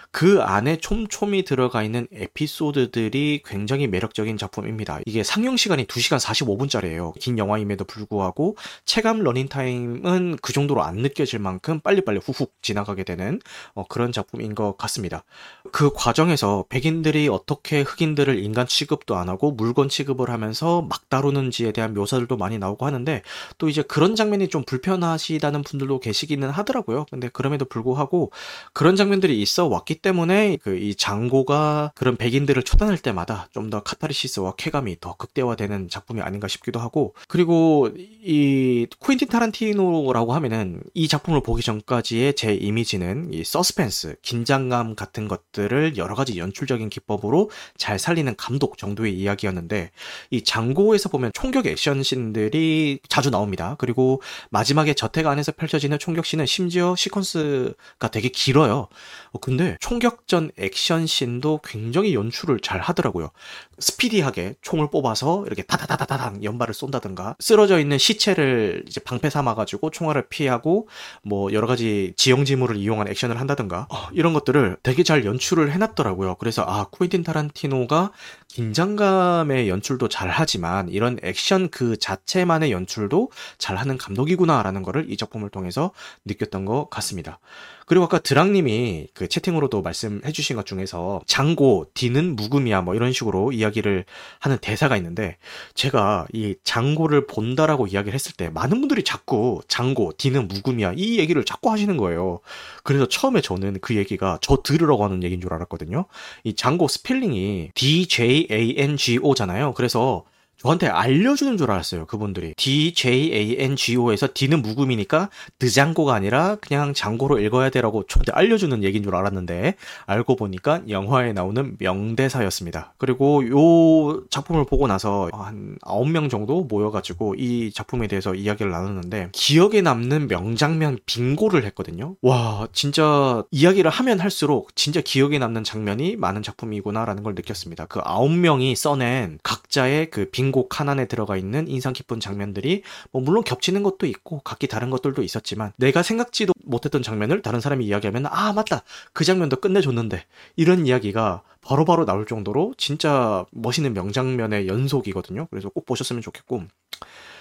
[0.09, 5.01] 그 안에 촘촘히 들어가 있는 에피소드들이 굉장히 매력적인 작품입니다.
[5.05, 7.13] 이게 상영 시간이 2시간 45분짜리예요.
[7.19, 13.39] 긴 영화임에도 불구하고 체감 러닝 타임은 그 정도로 안 느껴질 만큼 빨리빨리 후훅 지나가게 되는
[13.73, 15.25] 어, 그런 작품인 것 같습니다.
[15.73, 21.93] 그 과정에서 백인들이 어떻게 흑인들을 인간 취급도 안 하고 물건 취급을 하면서 막 다루는지에 대한
[21.93, 23.21] 묘사들도 많이 나오고 하는데
[23.57, 27.05] 또 이제 그런 장면이 좀 불편하시다는 분들도 계시기는 하더라고요.
[27.11, 28.31] 근데 그럼에도 불구하고
[28.73, 34.53] 그런 장면들이 있어 왔기 때문에 그 이 장고가 그런 백인들을 처단할 때마다 좀 더 카타르시스와
[34.57, 41.63] 쾌감이 더 극대화되는 작품이 아닌가 싶기도 하고 그리고 이 쿠엔틴 타란티노라고 하면은 이 작품을 보기
[41.63, 48.77] 전까지의 제 이미지는 이 서스펜스, 긴장감 같은 것들을 여러 가지 연출적인 기법으로 잘 살리는 감독
[48.77, 49.89] 정도의 이야기였는데
[50.29, 53.75] 이 장고에서 보면 총격 액션 씬들이 자주 나옵니다.
[53.79, 57.64] 그리고 마지막에 저택 안에서 펼쳐지는 총격 씬은 심지어 시퀀스
[57.99, 58.87] 가 되게 길어요.
[59.31, 63.31] 어, 근데 총격전 액션 씬도 굉장히 연출을 잘 하더라고요.
[63.79, 70.87] 스피디하게 총을 뽑아서 이렇게 다다다다당 연발을 쏜다든가 쓰러져 있는 시체를 이제 방패 삼아가지고 총알을 피하고
[71.23, 76.35] 뭐 여러 가지 지형지물을 이용한 액션을 한다든가 어, 이런 것들을 되게 잘 연출을 해놨더라고요.
[76.35, 78.11] 그래서 아 쿠엔틴 타란티노가
[78.47, 85.49] 긴장감의 연출도 잘 하지만 이런 액션 그 자체만의 연출도 잘 하는 감독이구나라는 거를 이 작품을
[85.49, 85.91] 통해서
[86.23, 87.39] 느꼈던 것 같습니다.
[87.87, 93.51] 그리고 아까 드랑님이 그 채팅으로도 말씀해 주신 것 중에서 장고, 디는 묵음이야 뭐 이런 식으로
[93.51, 94.05] 이야기를
[94.39, 95.37] 하는 대사가 있는데
[95.75, 101.45] 제가 이 장고를 본다라고 이야기를 했을 때 많은 분들이 자꾸 장고, 디는 묵음이야 이 얘기를
[101.45, 102.39] 자꾸 하시는 거예요.
[102.83, 106.05] 그래서 처음에 저는 그 얘기가 저 들으라고 하는 얘기인 줄 알았거든요.
[106.43, 109.73] 이 장고 스펠링이 D-J-A-N-G-O잖아요.
[109.73, 110.23] 그래서
[110.57, 112.05] 저한테 알려주는 줄 알았어요.
[112.05, 112.53] 그분들이.
[112.55, 120.35] DJANGO에서 D는 묵음이니까 드장고가 아니라 그냥 장고로 읽어야 되라고 저한테 알려주는 얘기인 줄 알았는데 알고
[120.35, 122.93] 보니까 영화에 나오는 명대사였습니다.
[122.97, 129.81] 그리고 요 작품을 보고 나서 한 9명 정도 모여가지고 이 작품에 대해서 이야기를 나눴는데 기억에
[129.81, 132.15] 남는 명장면 빙고를 했거든요.
[132.21, 137.85] 와 진짜 이야기를 하면 할수록 진짜 기억에 남는 장면이 많은 작품이구나라는 걸 느꼈습니다.
[137.85, 143.43] 그 9명이 써낸 각자의 그 빙고 긴곡 하나에 들어가 있는 인상 깊은 장면들이 뭐 물론
[143.43, 148.53] 겹치는 것도 있고 각기 다른 것들도 있었지만 내가 생각지도 못했던 장면을 다른 사람이 이야기하면 아
[148.53, 150.23] 맞다 그 장면도 끝내줬는데
[150.55, 155.47] 이런 이야기가 바로바로 바로 나올 정도로 진짜 멋있는 명장면의 연속이거든요.
[155.49, 156.63] 그래서 꼭 보셨으면 좋겠고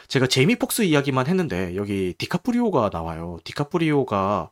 [0.09, 3.39] 제가 제이미 폭스 이야기만 했는데 여기 디카프리오가 나와요.
[3.45, 4.15] 디카프리오가
[4.45, 4.51] 어,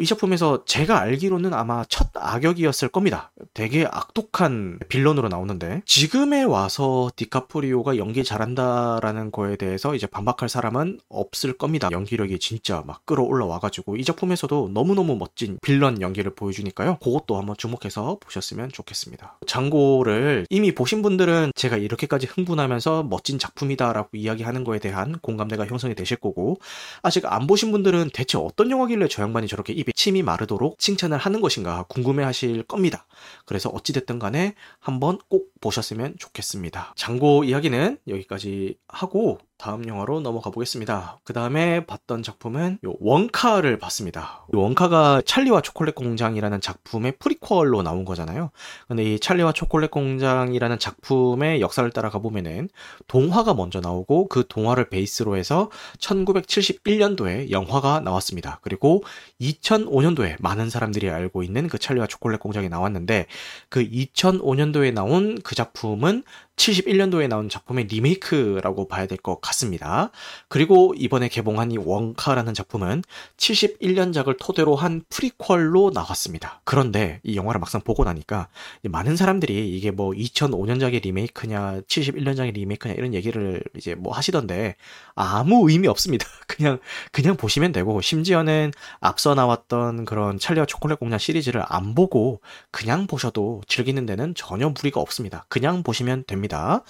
[0.00, 3.30] 이 작품에서 제가 알기로는 아마 첫 악역이었을 겁니다.
[3.52, 11.56] 되게 악독한 빌런으로 나오는데 지금에 와서 디카프리오가 연기 잘한다라는 거에 대해서 이제 반박할 사람은 없을
[11.56, 11.88] 겁니다.
[11.92, 16.98] 연기력이 진짜 막 끌어올라와가지고 이 작품에서도 너무너무 멋진 빌런 연기를 보여주니까요.
[16.98, 19.38] 그것도 한번 주목해서 보셨으면 좋겠습니다.
[19.46, 26.16] 장고를 이미 보신 분들은 제가 이렇게까지 흥분하면서 멋진 작품이다라고 이야기하는 거에 대한 공감대가 형성이 되실
[26.16, 26.58] 거고
[27.02, 31.40] 아직 안 보신 분들은 대체 어떤 영화길래 저 양반이 저렇게 입에 침이 마르도록 칭찬을 하는
[31.40, 33.06] 것인가 궁금해 하실 겁니다.
[33.44, 36.94] 그래서 어찌됐든 간에 한번 꼭 보셨으면 좋겠습니다.
[36.96, 41.20] 장고 이야기는 여기까지 하고 다음 영화로 넘어가 보겠습니다.
[41.24, 44.44] 그 다음에 봤던 작품은 원카를 봤습니다.
[44.48, 48.50] 원카가 찰리와 초콜릿 공장이라는 작품의 프리퀄로 나온 거잖아요.
[48.88, 52.68] 근데 이 찰리와 초콜릿 공장이라는 작품의 역사를 따라가 보면은
[53.06, 58.58] 동화가 먼저 나오고 그 동화를 베이스로 해서 1971년도에 영화가 나왔습니다.
[58.60, 59.02] 그리고
[59.40, 63.24] 2005년도에 많은 사람들이 알고 있는 그 찰리와 초콜릿 공장이 나왔는데
[63.70, 66.22] 그 2005년도에 나온 그 작품은
[66.56, 70.10] 71년도에 나온 작품의 리메이크라고 봐야 될 것 같습니다.
[70.48, 73.02] 그리고 이번에 개봉한 이 원카라는 작품은
[73.38, 76.60] 71년작을 토대로 한 프리퀄로 나왔습니다.
[76.64, 78.48] 그런데 이 영화를 막상 보고 나니까
[78.82, 84.76] 많은 사람들이 이게 뭐 2005년작의 리메이크냐, 71년작의 리메이크냐 이런 얘기를 이제 뭐 하시던데
[85.14, 86.26] 아무 의미 없습니다.
[86.46, 86.78] 그냥
[87.12, 92.40] 그냥 보시면 되고 심지어는 앞서 나왔던 그런 찰리와 초콜릿 공장 시리즈를 안 보고
[92.70, 95.46] 그냥 보셔도 즐기는 데는 전혀 무리가 없습니다.
[95.48, 96.43] 그냥 보시면 됩니다.
[96.44, 96.82] 됩니다.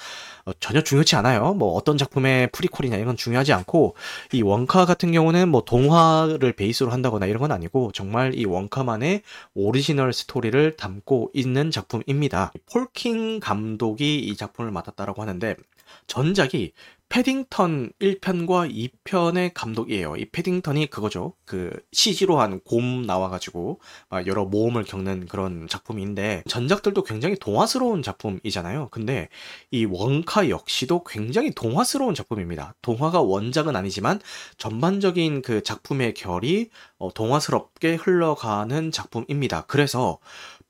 [0.44, 1.54] 어, 전혀 중요치 않아요.
[1.54, 3.96] 뭐 어떤 작품의 프리퀄이냐 이건 중요하지 않고
[4.32, 9.22] 이 원카 같은 경우는 뭐 동화를 베이스로 한다거나 이런 건 아니고 정말 이 원카만의
[9.54, 12.52] 오리지널 스토리를 담고 있는 작품입니다.
[12.72, 15.56] 폴 킹 감독이 이 작품을 맡았다라고 하는데
[16.06, 16.72] 전작이
[17.14, 20.16] 패딩턴 1편과 2편의 감독이에요.
[20.16, 21.34] 이 패딩턴이 그거죠.
[21.44, 23.78] 그 CG로 한 곰 나와가지고
[24.26, 28.88] 여러 모험을 겪는 그런 작품인데 전작들도 굉장히 동화스러운 작품이잖아요.
[28.90, 29.28] 근데
[29.70, 32.74] 이 웡카 역시도 굉장히 동화스러운 작품입니다.
[32.82, 34.18] 동화가 원작은 아니지만
[34.58, 39.66] 전반적인 그 작품의 결이 어, 동화스럽게 흘러가는 작품입니다.
[39.68, 40.18] 그래서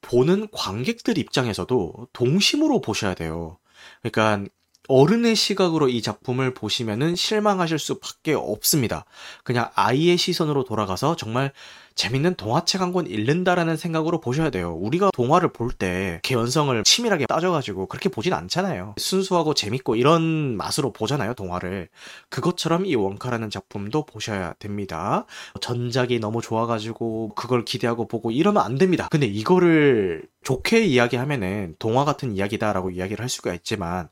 [0.03, 3.57] 보는 관객들 입장에서도 동심으로 보셔야 돼요.
[4.03, 4.47] 그러니까
[4.89, 9.05] 어른의 시각으로 이 작품을 보시면은 실망하실 수밖에 없습니다.
[9.43, 11.53] 그냥 아이의 시선으로 돌아가서 정말
[11.97, 14.73] 재밌는 동화책 한 권 읽는다라는 생각으로 보셔야 돼요.
[14.75, 18.95] 우리가 동화를 볼 때 개연성을 치밀하게 따져가지고 그렇게 보진 않잖아요.
[18.99, 21.89] 순수하고 재밌고 이런 맛으로 보잖아요, 동화를.
[22.29, 25.25] 그것처럼 이 원카라는 작품도 보셔야 됩니다.
[25.61, 29.09] 전작이 너무 좋아가지고 그걸 기대하고 보고 이러면 안 됩니다.
[29.11, 34.09] 근데 이거를 좋게 이야기하면은 동화 같은 이야기다라고 이야기를 할 수가 있지만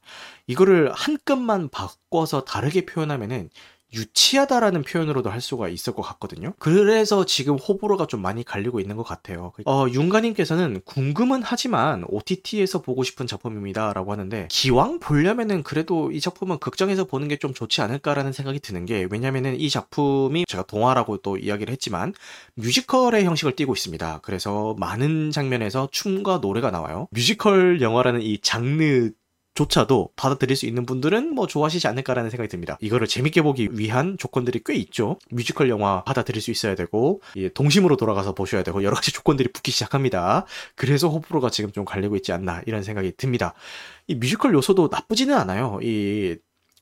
[0.46, 3.50] 이거를 한 끔만 바꿔서 다르게 표현하면은
[3.92, 6.54] 유치하다라는 표현으로도 할 수가 있을 것 같거든요.
[6.58, 9.52] 그래서 지금 호불호가 좀 많이 갈리고 있는 것 같아요.
[9.66, 17.04] 어, 윤가님께서는 궁금은 하지만 OTT에서 보고 싶은 작품입니다라고 하는데 기왕 보려면은 그래도 이 작품은 극장에서
[17.04, 21.72] 보는 게 좀 좋지 않을까라는 생각이 드는 게 왜냐면은 이 작품이 제가 동화라고 또 이야기를
[21.72, 22.14] 했지만
[22.54, 24.20] 뮤지컬의 형식을 띠고 있습니다.
[24.22, 27.08] 그래서 많은 장면에서 춤과 노래가 나와요.
[27.10, 29.10] 뮤지컬 영화라는 이 장르
[29.54, 32.78] 조차도 받아들일 수 있는 분들은 뭐 좋아하시지 않을까라는 생각이 듭니다.
[32.80, 35.18] 이거를 재밌게 보기 위한 조건들이 꽤 있죠.
[35.30, 37.20] 뮤지컬 영화 받아들일 수 있어야 되고
[37.54, 40.46] 동심으로 돌아가서 보셔야 되고 여러 가지 조건들이 붙기 시작합니다.
[40.74, 43.54] 그래서 호불호가 지금 좀 갈리고 있지 않나 이런 생각이 듭니다.
[44.06, 45.78] 이 뮤지컬 요소도 나쁘지는 않아요.
[45.82, 46.36] 이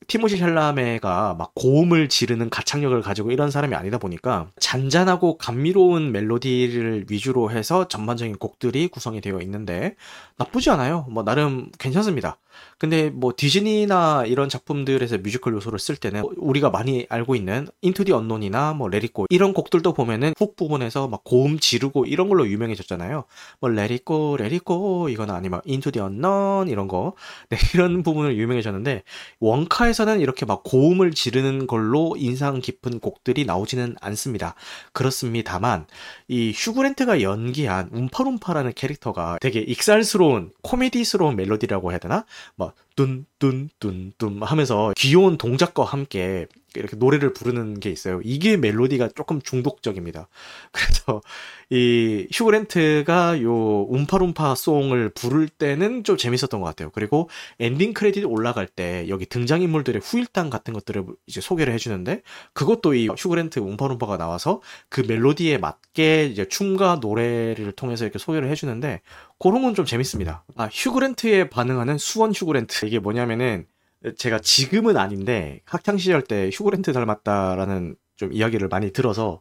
[0.06, 7.50] 티모시 샬라메가 막 고음을 지르는 가창력을 가지고 이런 사람이 아니다 보니까 잔잔하고 감미로운 멜로디를 위주로
[7.50, 9.96] 해서 전반적인 곡들이 구성이 되어 있는데
[10.36, 11.06] 나쁘지 않아요.
[11.10, 12.38] 뭐 나름 괜찮습니다.
[12.78, 18.12] 근데 뭐 디즈니나 이런 작품들에서 뮤지컬 요소를 쓸 때는 우리가 많이 알고 있는 Into the
[18.12, 22.48] Unknown이나 뭐 Let It Go 이런 곡들도 보면은 훅 부분에서 막 고음 지르고 이런 걸로
[22.48, 23.24] 유명해졌잖아요.
[23.60, 27.14] 뭐 레리꼬 레리꼬 이거나 아니면 Into the Unknown 이런 거
[27.48, 29.02] 네, 이런 부분을 유명해졌는데
[29.40, 34.54] 웡카에서는 이렇게 막 고음을 지르는 걸로 인상 깊은 곡들이 나오지는 않습니다.
[34.92, 35.86] 그렇습니다만
[36.28, 42.24] 이 휴 그랜트가 연기한 움파룸파라는 캐릭터가 되게 익살스러운 코미디스러운 멜로디라고 해야 되나?
[42.56, 48.20] 뭐 뚠뚠뚠뚠 하면서 귀여운 동작과 함께 이렇게 노래를 부르는 게 있어요.
[48.22, 50.28] 이게 멜로디가 조금 중독적입니다.
[50.72, 51.20] 그래서
[51.68, 56.90] 이 휴그랜트가 요 움파룸파 송을 부를 때는 좀 재밌었던 것 같아요.
[56.90, 62.22] 그리고 엔딩 크레딧 올라갈 때 여기 등장인물들의 후일담 같은 것들을 이제 소개를 해주는데
[62.52, 69.00] 그것도 이 휴그랜트 움파룸파가 나와서 그 멜로디에 맞게 이제 춤과 노래를 통해서 이렇게 소개를 해주는데
[69.38, 70.44] 그런 건 좀 재밌습니다.
[70.56, 72.79] 아, 휴그랜트에 반응하는 수원 휴그랜트.
[72.86, 73.66] 이게 뭐냐면은
[74.16, 79.40] 제가 지금은 아닌데 학창 시절 때 휴그랜트 닮았다라는 좀 이야기를 많이 들어서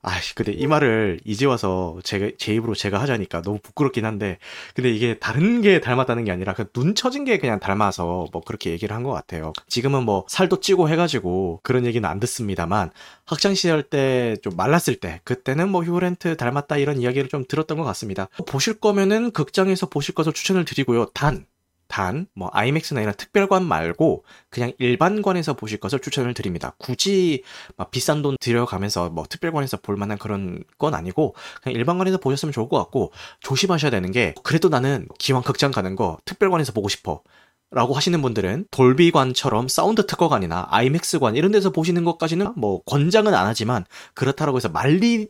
[0.00, 4.38] 아씨 근데 이 말을 이제 와서 제가 제 입으로 제가 하자니까 너무 부끄럽긴 한데
[4.74, 8.94] 근데 이게 다른 게 닮았다는 게 아니라 그눈 처진 게 그냥 닮아서 뭐 그렇게 얘기를
[8.94, 9.52] 한 것 같아요.
[9.68, 12.92] 지금은 뭐 살도 찌고 해가지고 그런 얘기는 안 듣습니다만
[13.24, 17.82] 학창 시절 때 좀 말랐을 때 그때는 뭐 휴그랜트 닮았다 이런 이야기를 좀 들었던 것
[17.84, 18.28] 같습니다.
[18.46, 21.06] 보실 거면은 극장에서 보실 것을 추천을 드리고요.
[21.06, 21.44] 단
[21.88, 26.74] 단, 뭐, 아이맥스나 이런 특별관 말고, 그냥 일반관에서 보실 것을 추천을 드립니다.
[26.78, 27.42] 굳이,
[27.76, 32.68] 막 비싼 돈 들여가면서, 뭐, 특별관에서 볼 만한 그런 건 아니고, 그냥 일반관에서 보셨으면 좋을
[32.68, 37.22] 것 같고, 조심하셔야 되는 게, 그래도 나는 기왕 극장 가는 거, 특별관에서 보고 싶어.
[37.70, 43.84] 라고 하시는 분들은 돌비관처럼 사운드 특화관이나 아이맥스관 이런 데서 보시는 것까지는 뭐 권장은 안 하지만
[44.14, 45.28] 그렇다라고 해서 말리는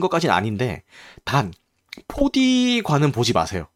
[0.00, 0.84] 것까지는 아닌데
[1.24, 1.52] 단
[2.06, 3.66] 4D관은 보지 마세요.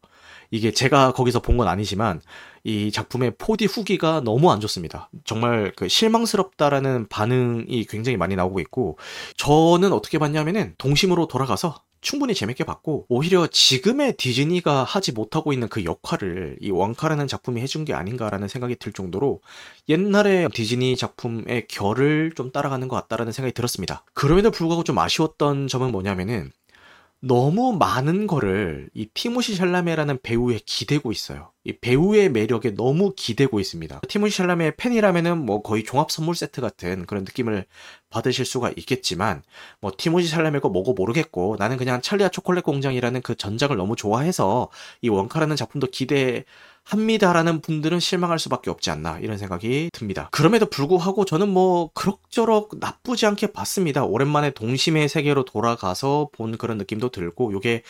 [0.51, 2.21] 이게 제가 거기서 본 건 아니지만
[2.63, 5.09] 이 작품의 4D 후기가 너무 안 좋습니다.
[5.25, 8.97] 정말 그 실망스럽다라는 반응이 굉장히 많이 나오고 있고
[9.37, 15.83] 저는 어떻게 봤냐면은 동심으로 돌아가서 충분히 재밌게 봤고 오히려 지금의 디즈니가 하지 못하고 있는 그
[15.83, 19.41] 역할을 이 원카라는 작품이 해준 게 아닌가라는 생각이 들 정도로
[19.89, 24.05] 옛날의 디즈니 작품의 결을 좀 따라가는 것 같다라는 생각이 들었습니다.
[24.13, 26.51] 그럼에도 불구하고 좀 아쉬웠던 점은 뭐냐면은
[27.19, 31.51] 너무 많은 거를 이 티모시 샬라메라는 배우에 기대고 있어요.
[31.63, 34.01] 이 배우의 매력에 너무 기대고 있습니다.
[34.07, 37.65] 티모시 샬라메의 팬이라면은 뭐 거의 종합 선물 세트 같은 그런 느낌을
[38.09, 39.41] 받으실 수가 있겠지만
[39.81, 44.69] 뭐 티모시 샬라메가 뭐고 모르겠고 나는 그냥 찰리아 초콜릿 공장이라는 그 전작을 너무 좋아해서
[45.01, 46.45] 이 원카라는 작품도 기대
[46.87, 50.29] 합니다라는 분들은 실망할 수밖에 없지 않나 이런 생각이 듭니다.
[50.31, 54.05] 그럼에도 불구하고 저는 뭐 그럭저럭 나쁘지 않게 봤습니다.
[54.05, 57.83] 오랜만에 동심의 세계로 돌아가서 본 그런 느낌도 들고 이게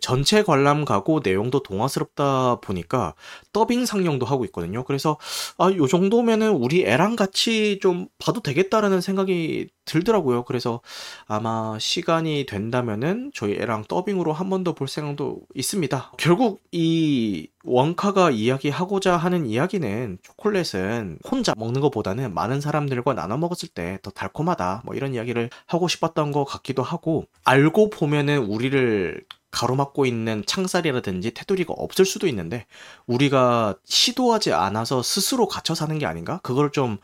[0.00, 3.14] 전체 관람 가고 내용도 동화스럽다 보니까
[3.52, 4.82] 더빙 상영도 하고 있거든요.
[4.84, 5.16] 그래서
[5.56, 10.44] 아, 요 정도면은 우리 애랑 같이 좀 봐도 되겠다라는 생각이 들더라고요.
[10.44, 10.80] 그래서
[11.26, 16.12] 아마 시간이 된다면은 저희 애랑 더빙으로 한 번 더 볼 생각도 있습니다.
[16.18, 23.98] 결국 이 원카가 이야기하고자 하는 이야기는 초콜릿은 혼자 먹는 것보다는 많은 사람들과 나눠 먹었을 때
[24.02, 24.82] 더 달콤하다.
[24.84, 31.74] 뭐 이런 이야기를 하고 싶었던 것 같기도 하고 알고 보면은 우리를 가로막고 있는 창살이라든지 테두리가
[31.76, 32.66] 없을 수도 있는데
[33.06, 36.38] 우리가 시도하지 않아서 스스로 갇혀 사는 게 아닌가?
[36.44, 36.98] 그걸 좀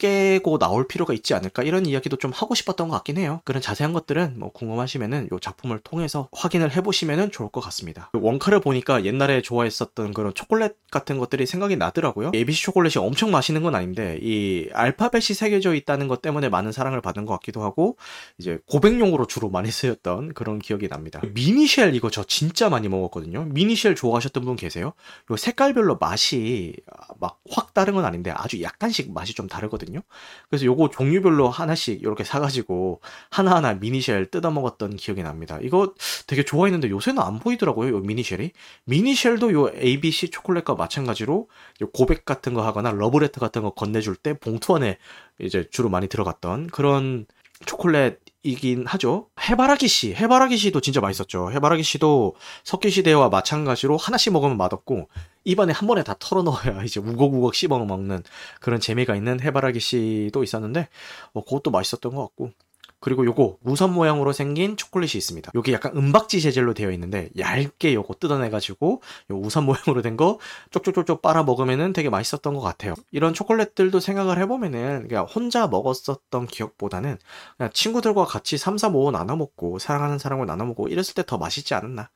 [0.00, 3.40] 깨고 나올 필요가 있지 않을까 이런 이야기도 좀 하고 싶었던 것 같긴 해요.
[3.44, 8.10] 그런 자세한 것들은 뭐 궁금하시면은 이 작품을 통해서 확인을 해보시면은 좋을 것 같습니다.
[8.14, 12.32] 원카를 보니까 옛날에 좋아했었던 그런 초콜릿 같은 것들이 생각이 나더라고요.
[12.34, 17.26] ABC 초콜릿이 엄청 맛있는 건 아닌데 이 알파벳이 새겨져 있다는 것 때문에 많은 사랑을 받은
[17.26, 17.96] 것 같기도 하고
[18.38, 21.20] 이제 고백용으로 주로 많이 쓰였던 그런 기억이 납니다.
[21.34, 23.44] 미니쉘 이거 저 진짜 많이 먹었거든요.
[23.44, 24.94] 미니쉘 좋아하셨던 분 계세요?
[25.30, 26.74] 이 색깔별로 맛이
[27.20, 29.89] 막 확 다른 건 아닌데 아주 약간씩 맛이 좀 다르거든요.
[29.90, 30.00] 있거든요.
[30.48, 33.00] 그래서 요거 종류별로 하나씩 이렇게 사가지고
[33.30, 35.58] 하나하나 미니쉘 뜯어 먹었던 기억이 납니다.
[35.62, 35.94] 이거
[36.26, 37.94] 되게 좋아했는데 요새는 안 보이더라고요.
[37.96, 38.52] 요 미니쉘이.
[38.84, 41.48] 미니쉘도 요 ABC 초콜릿과 마찬가지로
[41.92, 44.98] 고백 같은 거 하거나 러브레터 같은 거 건네줄 때 봉투 안에
[45.40, 47.26] 이제 주로 많이 들어갔던 그런
[47.66, 49.28] 초콜릿 이긴 하죠.
[49.38, 51.50] 해바라기 씨, 해바라기 씨도 진짜 맛있었죠.
[51.52, 55.08] 해바라기 씨도 석기 시대와 마찬가지로 하나씩 먹으면 맛없고
[55.44, 58.22] 입안에 한 번에 다 털어 넣어야 이제 우걱우걱 씹어 먹는
[58.60, 60.88] 그런 재미가 있는 해바라기 씨도 있었는데
[61.34, 62.52] 어, 그것도 맛있었던 것 같고
[63.00, 65.52] 그리고 요거 우선 모양으로 생긴 초콜릿이 있습니다.
[65.54, 70.38] 요게 약간 은박지 재질로 되어 있는데 얇게 요거 뜯어내가지고 요 우선 모양으로 된 거
[70.70, 72.94] 쪽쪽쪽쪽 빨아 먹으면은 되게 맛있었던 것 같아요.
[73.12, 77.16] 이런 초콜릿들도 생각을 해보면은 그냥 혼자 먹었었던 기억보다는
[77.56, 81.38] 그냥 친구들과 같이 3, 4, 5 나눠 먹고 사랑하는 사람과 나눠 먹고 이랬을 때 더
[81.38, 82.10] 맛있지 않았나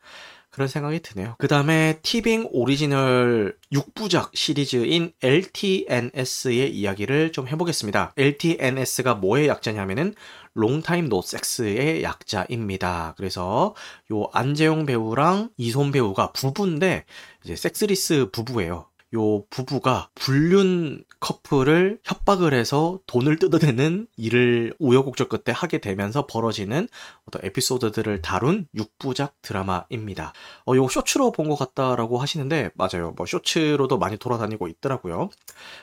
[0.55, 1.35] 그런 생각이 드네요.
[1.38, 8.14] 그 다음에 티빙 오리지널 6부작 시리즈인 LTNS의 이야기를 좀 해보겠습니다.
[8.17, 10.14] LTNS가 뭐의 약자냐면은
[10.55, 13.14] 롱타임 노섹스의 약자입니다.
[13.17, 13.75] 그래서
[14.12, 17.05] 요 안재용 배우랑 이솜 배우가 부부인데
[17.45, 18.87] 이제 섹스리스 부부예요.
[19.17, 26.89] 요 부부가 불륜 커플 커플을 협박을 해서 돈을 뜯어내는 일을 우여곡절 끝에 하게 되면서 벌어지는
[27.27, 30.33] 어떤 에피소드들을 다룬 6부작 드라마입니다.
[30.65, 33.13] 어, 이거 쇼츠로 본 것 같다라고 하시는데 맞아요.
[33.19, 35.29] 뭐 쇼츠로도 많이 돌아다니고 있더라고요.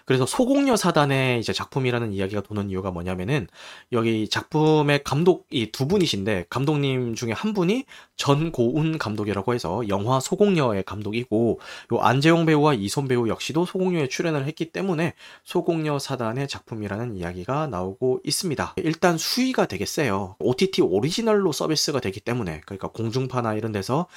[0.06, 3.47] 그래서 소공녀 사단의 이제 작품이라는 이야기가 도는 이유가 뭐냐면은
[3.91, 7.86] 여기 작품의 감독이 두 분이신데 감독님 중에 한 분이
[8.18, 11.59] 전고운 감독이라고 해서 영화 소공녀의 감독이고
[11.93, 15.13] 요 안재용 배우와 이손 배우 역시도 소공녀에 출연을 했기 때문에
[15.43, 18.73] 소공녀 사단의 작품이라는 이야기가 나오고 있습니다.
[18.77, 20.36] 일단 수위가 되게 세요.
[20.39, 24.07] OTT 오리지널로 서비스가 되기 때문에 그러니까 공중파나 이런 데서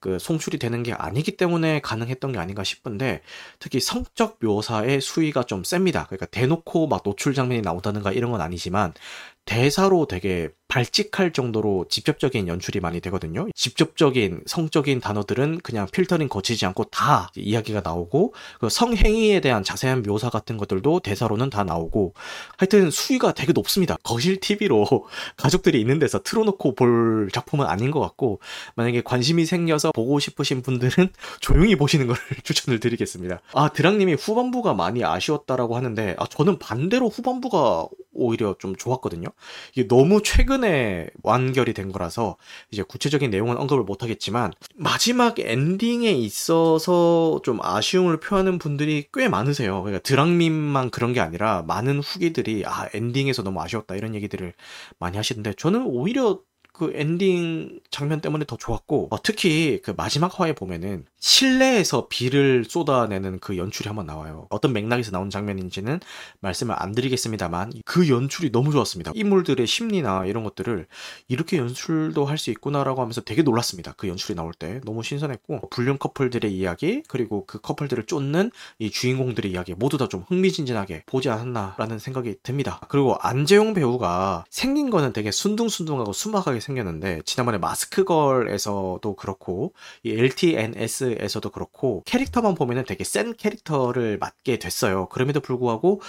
[0.00, 3.22] 그 송출이 되는 게 아니기 때문에 가능했던 게 아닌가 싶은데
[3.58, 6.04] 특히 성적 묘사의 수위가 좀 셉니다.
[6.04, 8.92] 그러니까 대놓고 막 노출 장면이 나온다든가 이런 건 아니지만
[9.46, 13.46] 대사로 되게 발칙할 정도로 직접적인 연출이 많이 되거든요.
[13.54, 20.30] 직접적인 성적인 단어들은 그냥 필터링 거치지 않고 다 이야기가 나오고 그 성행위에 대한 자세한 묘사
[20.30, 22.14] 같은 것들도 대사로는 다 나오고
[22.56, 23.96] 하여튼 수위가 되게 높습니다.
[24.02, 25.06] 거실 TV로
[25.38, 28.40] 가족들이 있는 데서 틀어놓고 볼 작품은 아닌 것 같고
[28.74, 30.90] 만약에 관심이 생겨서 보고 싶으신 분들은
[31.38, 33.40] 조용히 보시는 걸 추천을 드리겠습니다.
[33.52, 39.28] 아 드랑님이 후반부가 많이 아쉬웠다라고 하는데 아 저는 반대로 후반부가 오히려 좀 좋았거든요.
[39.72, 42.36] 이게 너무 최근 에 완결이 된 거라서
[42.70, 49.82] 이제 구체적인 내용은 언급을 못 하겠지만 마지막 엔딩에 있어서 좀 아쉬움을 표하는 분들이 꽤 많으세요.
[49.82, 54.52] 그러니까 드랑님만 그런 게 아니라 많은 후기들이 아 엔딩에서 너무 아쉬웠다 이런 얘기들을
[54.98, 56.40] 많이 하시는데 저는 오히려
[56.74, 63.38] 그 엔딩 장면 때문에 더 좋았고 어, 특히 그 마지막 화에 보면은 실내에서 비를 쏟아내는
[63.38, 64.46] 그 연출이 한번 나와요.
[64.50, 66.00] 어떤 맥락에서 나온 장면인지는
[66.40, 69.12] 말씀을 안 드리겠습니다만 그 연출이 너무 좋았습니다.
[69.14, 70.86] 인물들의 심리나 이런 것들을
[71.28, 73.94] 이렇게 연출도 할 수 있구나라고 하면서 되게 놀랐습니다.
[73.96, 78.50] 그 연출이 나올 때 너무 신선했고 불륜 커플들의 이야기 그리고 그 커플들을 쫓는
[78.80, 82.80] 이 주인공들의 이야기 모두 다 좀 흥미진진하게 보지 않았나라는 생각이 듭니다.
[82.88, 92.02] 그리고 안재용 배우가 생긴 거는 되게 순둥순둥하고 수막하게 생겼는데 지난번에 마스크걸에서도 그렇고 이 LTNS에서도 그렇고
[92.06, 95.06] 캐릭터만 보면은 되게 센 캐릭터를 맡게 됐어요.
[95.08, 96.00] 그럼에도 불구하고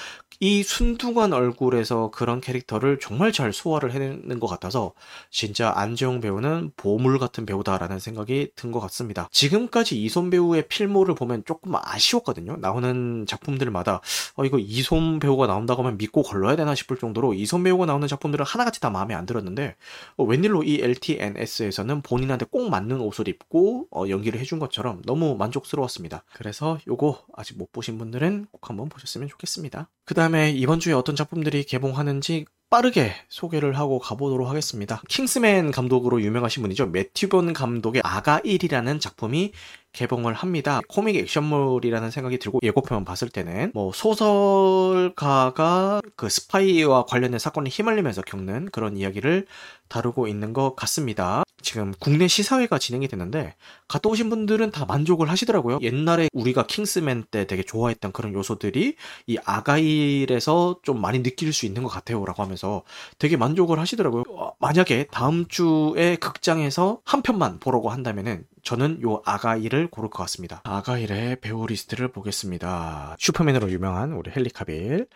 [0.42, 4.94] 이 순둥한 얼굴에서 그런 캐릭터를 정말 잘 소화를 해내는 것 같아서
[5.32, 9.30] 진짜 안재홍 배우는 보물 같은 배우다라는 생각이 든 것 같습니다.
[9.32, 12.58] 지금까지 이솜 배우의 필모를 보면 조금 아쉬웠거든요.
[12.58, 14.02] 나오는 작품들마다
[14.36, 18.46] 어 이거 이솜 배우가 나온다고 하면 믿고 걸러야 되나 싶을 정도로 이솜 배우가 나오는 작품들은
[18.46, 19.76] 하나같이 다 마음에 안 들었는데
[20.18, 25.36] 어, 웬 일로 이 LTNS에서는 본인한테 꼭 맞는 옷을 입고 어, 연기를 해준 것처럼 너무
[25.36, 26.24] 만족스러웠습니다.
[26.34, 29.90] 그래서 요거 아직 못 보신 분들은 꼭 한번 보셨으면 좋겠습니다.
[30.06, 35.02] 그 다음에 이번 주에 어떤 작품들이 개봉하는지 빠르게 소개를 하고 가보도록 하겠습니다.
[35.08, 36.88] 킹스맨 감독으로 유명하신 분이죠.
[36.88, 39.52] 매튜본 감독의 아가 1이라는 작품이
[39.96, 40.82] 개봉을 합니다.
[40.90, 48.70] 코믹 액션물이라는 생각이 들고 예고편만 봤을 때는 뭐 소설가가 그 스파이와 관련된 사건에 휘말리면서 겪는
[48.72, 49.48] 그런 이야기를
[49.88, 51.44] 다루고 있는 것 같습니다.
[51.62, 53.56] 지금 국내 시사회가 진행이 되는데
[53.88, 55.80] 갔다 오신 분들은 다 만족을 하시더라고요.
[55.82, 58.96] 옛날에 우리가 킹스맨 때 되게 좋아했던 그런 요소들이
[59.28, 62.84] 이 아가일에서 좀 많이 느낄 수 있는 것 같아요라고 하면서
[63.18, 64.24] 되게 만족을 하시더라고요.
[64.30, 70.60] 어, 만약에 다음 주에 극장에서 한 편만 보라고 한다면은 저는 요 아가일을 고를 것 같습니다.
[70.64, 73.16] 아가일의 배우 리스트를 보겠습니다.
[73.20, 75.08] 슈퍼맨으로 유명한 우리 헨리 카빌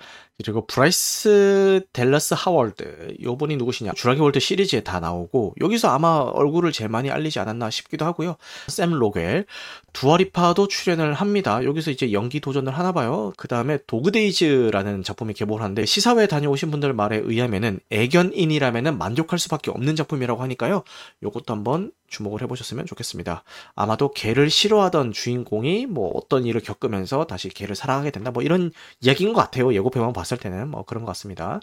[0.43, 6.89] 그리고 브라이스 델러스 하워드 요분이 누구시냐 주라기 월드 시리즈에 다 나오고 여기서 아마 얼굴을 제일
[6.89, 8.37] 많이 알리지 않았나 싶기도 하고요.
[8.67, 9.45] 샘 록웰
[9.91, 11.63] 두아리파도 출연을 합니다.
[11.63, 13.33] 여기서 이제 연기 도전을 하나 봐요.
[13.35, 19.95] 그 다음에 도그데이즈라는 작품이 개봉을 하는데 시사회에 다녀오신 분들 말에 의하면은 애견인이라면은 만족할 수밖에 없는
[19.97, 20.83] 작품이라고 하니까요.
[21.23, 23.43] 요것도 한번 주목을 해보셨으면 좋겠습니다.
[23.75, 28.31] 아마도 개를 싫어하던 주인공이 뭐 어떤 일을 겪으면서 다시 개를 사랑하게 된다.
[28.31, 28.71] 뭐 이런
[29.01, 29.73] 이야기인 것 같아요.
[29.73, 31.59] 예고편만 봤을 때는 뭐 그런 것 같습니다.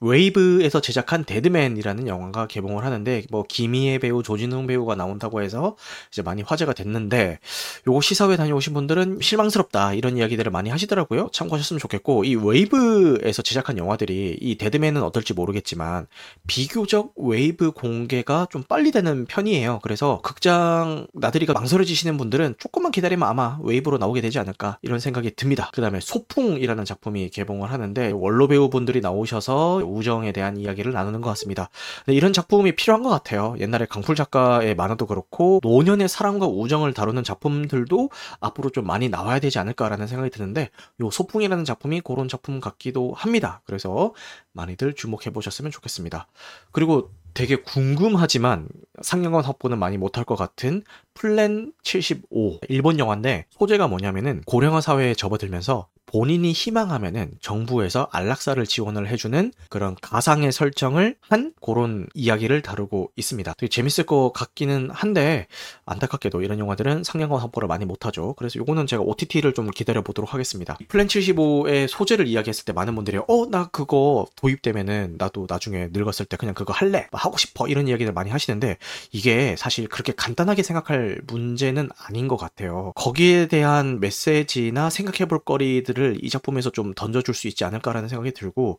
[0.00, 5.76] 웨이브에서 제작한 데드맨이라는 영화가 개봉을 하는데 뭐 김희애 배우, 조진웅 배우가 나온다고 해서
[6.10, 7.38] 이제 많이 화제가 됐는데
[7.86, 11.28] 요거 시사회 다녀오신 분들은 실망스럽다 이런 이야기들을 많이 하시더라고요.
[11.32, 16.06] 참고하셨으면 좋겠고 이 웨이브에서 제작한 영화들이 이 데드맨은 어떨지 모르겠지만
[16.46, 19.80] 비교적 웨이브 공개가 좀 빨리 되는 편이에요.
[19.82, 25.70] 그래서 극장 나들이가 망설여지시는 분들은 조금만 기다리면 아마 웨이브로 나오게 되지 않을까 이런 생각이 듭니다.
[25.72, 31.68] 그 다음에 소풍이라는 작품이 개봉을 하는데 원로 배우분들이 나오셔서 우정에 대한 이야기를 나누는 것 같습니다.
[32.06, 33.54] 이런 작품이 필요한 것 같아요.
[33.58, 38.10] 옛날에 강풀 작가의 만화도 그렇고 노년의 사랑과 우정을 다루는 작품들도
[38.40, 40.70] 앞으로 좀 많이 나와야 되지 않을까라는 생각이 드는데
[41.00, 43.62] 요 소풍이라는 작품이 그런 작품 같기도 합니다.
[43.66, 44.12] 그래서
[44.52, 46.26] 많이들 주목해 보셨으면 좋겠습니다.
[46.72, 48.68] 그리고 되게 궁금하지만
[49.02, 50.82] 상영관 확보는 많이 못할 것 같은
[51.14, 59.52] 플랜 75 일본 영화인데 소재가 뭐냐면은 고령화 사회에 접어들면서 본인이 희망하면은 정부에서 안락사를 지원을 해주는
[59.68, 63.52] 그런 가상의 설정을 한 그런 이야기를 다루고 있습니다.
[63.58, 65.48] 되게 재밌을 것 같기는 한데
[65.86, 68.34] 안타깝게도 이런 영화들은 상영관 확보를 많이 못하죠.
[68.34, 70.76] 그래서 요거는 제가 OTT를 좀 기다려 보도록 하겠습니다.
[70.86, 76.36] 플랜 75의 소재를 이야기했을 때 많은 분들이 어 나 그거 도입되면은 나도 나중에 늙었을 때
[76.36, 78.76] 그냥 그거 할래 하고 싶어 이런 이야기들 많이 하시는데
[79.12, 82.92] 이게 사실 그렇게 간단하게 생각할 문제는 아닌 것 같아요.
[82.96, 88.78] 거기에 대한 메시지나 생각해볼 거리들을 이 작품에서 좀 던져줄 수 있지 않을까라는 생각이 들고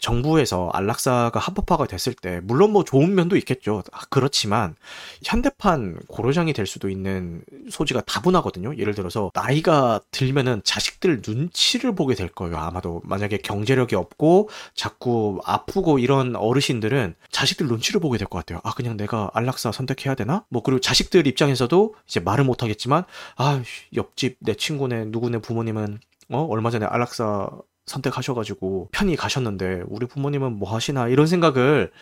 [0.00, 3.82] 정부에서 안락사가 합법화가 됐을 때 물론 뭐 좋은 면도 있겠죠.
[3.92, 4.74] 아, 그렇지만
[5.22, 8.76] 현대판 고려장이 될 수도 있는 소지가 다분하거든요.
[8.78, 12.56] 예를 들어서 나이가 들면은 자식들 눈치를 보게 될 거예요.
[12.56, 18.60] 아마도 만약에 경제력이 없고 자꾸 아프고 이런 어르신들은 자식들 눈치 를 보게 될 것 같아요.
[18.64, 20.44] 아 그냥 내가 안락사 선택해야 되나?
[20.48, 23.04] 뭐 그리고 자식들 입장에서도 이제 말을 못 하겠지만
[23.36, 23.62] 아
[23.94, 25.98] 옆집 내 친구네 누구네 부모님은
[26.30, 27.50] 어 얼마 전에 안락사
[27.86, 31.92] 선택하셔가지고 편히 가셨는데 우리 부모님은 뭐 하시나 이런 생각을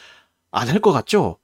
[0.53, 1.39] 안 할 것 같죠?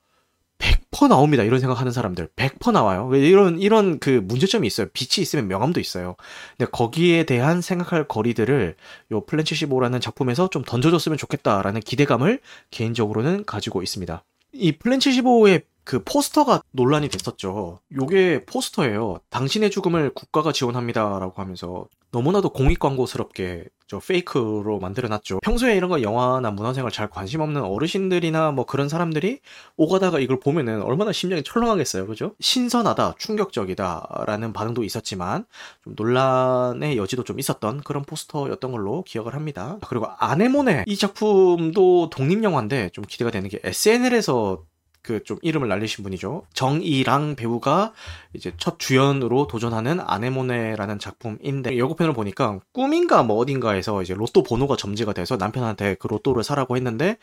[0.59, 1.43] 100% 나옵니다.
[1.45, 3.07] 이런 생각하는 사람들 100% 나와요.
[3.07, 4.89] 왜 이런 이런 그 문제점이 있어요.
[4.93, 6.17] 빛이 있으면 명암도 있어요.
[6.57, 8.75] 근데 거기에 대한 생각할 거리들을
[9.13, 12.41] 요 플랜 75라는 작품에서 좀 던져줬으면 좋겠다라는 기대감을
[12.71, 14.25] 개인적으로는 가지고 있습니다.
[14.53, 17.79] 이 플랜 75의 그 포스터가 논란이 됐었죠.
[17.99, 19.21] 요게 포스터예요.
[19.31, 25.41] 당신의 죽음을 국가가 지원합니다라고 하면서 너무나도 공익 광고스럽게 저 fake로 만들어놨죠.
[25.41, 29.41] 평소에 이런 거 영화나 문화생활 잘 관심 없는 어르신들이나 뭐 그런 사람들이
[29.79, 32.07] 오가다가 이걸 보면은 얼마나 심장이 철렁하겠어요.
[32.07, 32.35] 그죠?
[32.39, 35.47] 신선하다, 충격적이다라는 반응도 있었지만
[35.85, 39.79] 좀 논란의 여지도 좀 있었던 그런 포스터였던 걸로 기억을 합니다.
[39.89, 44.65] 그리고 아네모네 이 작품도 독립 영화인데 좀 기대가 되는 게 SNL에서
[45.09, 46.45] 그 좀 이름을 날리신 분이죠.
[46.55, 47.93] 정이랑 배우가
[48.33, 55.13] 이제 첫 주연으로 도전하는 아네모네라는 작품인데 예고편을 보니까 꿈인가 뭐 어딘가에서 이제 로또 번호가 점지가
[55.13, 57.19] 돼서 남편한테 그 로또를 사라고 했는데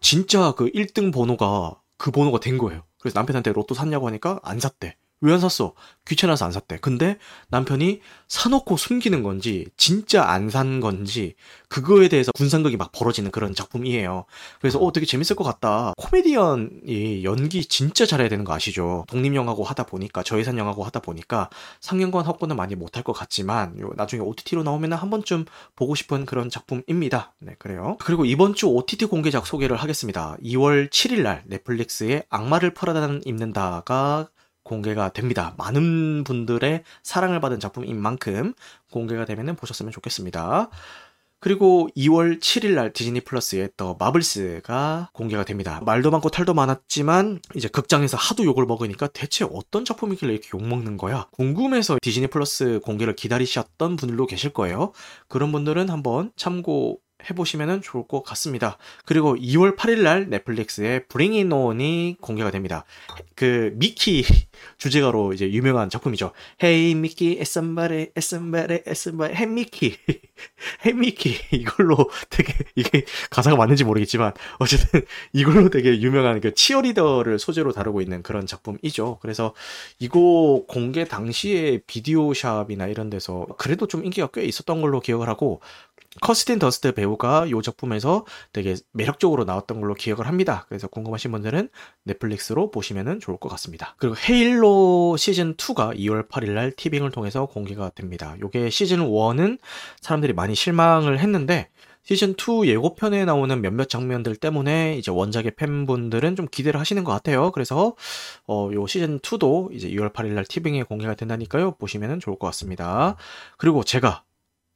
[0.00, 2.82] 진짜 그 1등 번호가 그 번호가 된 거예요.
[3.00, 4.96] 그래서 남편한테 로또 샀냐고 하니까 안 샀대.
[5.24, 5.72] 왜 안 샀어?
[6.06, 6.78] 귀찮아서 안 샀대.
[6.80, 7.16] 근데
[7.48, 11.34] 남편이 사놓고 숨기는 건지, 진짜 안 산 건지,
[11.68, 14.26] 그거에 대해서 군상극이 막 벌어지는 그런 작품이에요.
[14.60, 15.92] 그래서, 어, 되게 재밌을 것 같다.
[15.96, 19.04] 코미디언이 연기 진짜 잘해야 되는 거 아시죠?
[19.08, 21.48] 독립영화고 하다 보니까, 저예산 영화고 하다 보니까,
[21.80, 26.50] 상영관 확보는 많이 못할 것 같지만, 요, 나중에 OTT로 나오면 한 번쯤 보고 싶은 그런
[26.50, 27.34] 작품입니다.
[27.40, 27.96] 네, 그래요.
[28.00, 30.36] 그리고 이번 주 OTT 공개작 소개를 하겠습니다.
[30.42, 34.28] 2월 7일 날 넷플릭스의 악마를 풀어다 입는다가
[34.64, 35.54] 공개가 됩니다.
[35.58, 38.54] 많은 분들의 사랑을 받은 작품인 만큼
[38.90, 40.70] 공개가 되면 보셨으면 좋겠습니다.
[41.44, 45.82] 그리고 2월 7일 날 디즈니 플러스의 더 마블스가 공개가 됩니다.
[45.84, 50.96] 말도 많고 탈도 많았지만 이제 극장에서 하도 욕을 먹으니까 대체 어떤 작품이길래 이렇게 욕 먹는
[50.96, 51.26] 거야?
[51.32, 54.92] 궁금해서 디즈니 플러스 공개를 기다리셨던 분들도 계실 거예요.
[55.28, 57.00] 그런 분들은 한번 참고
[57.30, 58.78] 해보시면 좋을 것 같습니다.
[59.04, 62.84] 그리고 2월 8일 날 넷플릭스의 Bring It On이 공개가 됩니다.
[63.34, 64.24] 그 미키
[64.78, 66.32] 주제가로 이제 유명한 작품이죠.
[66.62, 69.96] Hey Mickey, somebody, somebody, somebody, Hey Mickey,
[70.84, 75.02] Hey Mickey 이걸로 되게 이게 가사가 맞는지 모르겠지만 어쨌든
[75.32, 79.18] 이걸로 되게 유명한 그 치어리더를 소재로 다루고 있는 그런 작품이죠.
[79.20, 79.54] 그래서
[79.98, 85.60] 이거 공개 당시에 비디오샵이나 이런 데서 그래도 좀 인기가 꽤 있었던 걸로 기억을 하고
[86.20, 90.64] 커스틴 더스트 배우가 이 작품에서 되게 매력적으로 나왔던 걸로 기억을 합니다.
[90.68, 91.68] 그래서 궁금하신 분들은
[92.04, 93.94] 넷플릭스로 보시면 좋을 것 같습니다.
[93.98, 98.36] 그리고 헤일로 시즌 2가 2월 8일 날 티빙을 통해서 공개가 됩니다.
[98.44, 99.58] 이게 시즌 1은
[100.00, 101.68] 사람들이 많이 실망을 했는데
[102.04, 107.50] 시즌 2 예고편에 나오는 몇몇 장면들 때문에 이제 원작의 팬분들은 좀 기대를 하시는 것 같아요.
[107.50, 107.96] 그래서
[108.46, 111.72] 어, 요 시즌 2도 이제 2월 8일 날 티빙에 공개가 된다니까요.
[111.76, 113.16] 보시면 좋을 것 같습니다.
[113.56, 114.22] 그리고 제가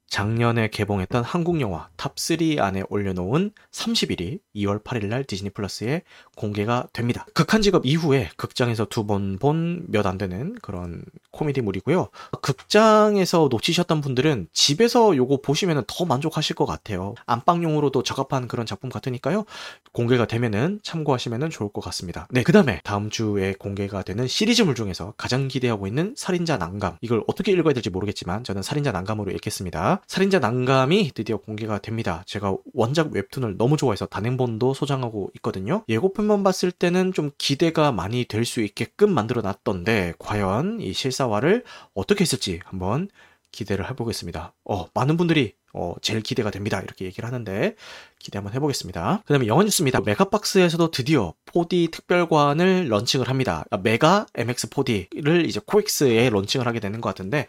[0.09, 6.03] 작년에 개봉했던 한국 영화 탑3 안에 올려놓은 30일이 2월 8일 날 디즈니 플러스에
[6.37, 7.27] 공개가 됩니다.
[7.35, 11.03] 극한 직업 이후에 극장에서 두 번 본 몇 안 되는 그런
[11.33, 12.09] 코미디물이고요.
[12.43, 17.15] 극장에서 놓치셨던 분들은 집에서 요거 보시면 더 만족하실 것 같아요.
[17.27, 19.45] 안방용으로도 적합한 그런 작품 같으니까요.
[19.93, 22.27] 공개가 되면은 참고하시면 좋을 것 같습니다.
[22.31, 26.97] 네, 그 다음에 다음 주에 공개가 되는 시리즈물 중에서 가장 기대하고 있는 살인자 난감.
[27.01, 30.03] 이걸 어떻게 읽어야 될지 모르겠지만 저는 살인자 난감으로 읽겠습니다.
[30.07, 32.23] 살인자 난감이 드디어 공개가 됩니다.
[32.27, 35.85] 제가 원작 웹툰을 너무 좋아해서 단행본 도 소장하고 있거든요.
[35.89, 42.23] 예고편만 봤을 때는 좀 기대가 많이 될 수 있게끔 만들어 놨던데 과연 이 실사화를 어떻게
[42.23, 43.09] 했을지 한번
[43.53, 44.55] 기대를 해보겠습니다.
[44.65, 46.81] 어, 많은 분들이 어, 제일 기대가 됩니다.
[46.81, 47.75] 이렇게 얘기를 하는데
[48.19, 49.23] 기대 한번 해보겠습니다.
[49.27, 50.01] 그 다음에 영화 뉴스입니다.
[50.01, 53.65] 메가박스에서도 드디어 4D 특별관을 런칭을 합니다.
[53.71, 57.47] 아, 메가 MX4D를 이제 코엑스에 런칭을 하게 되는 것 같은데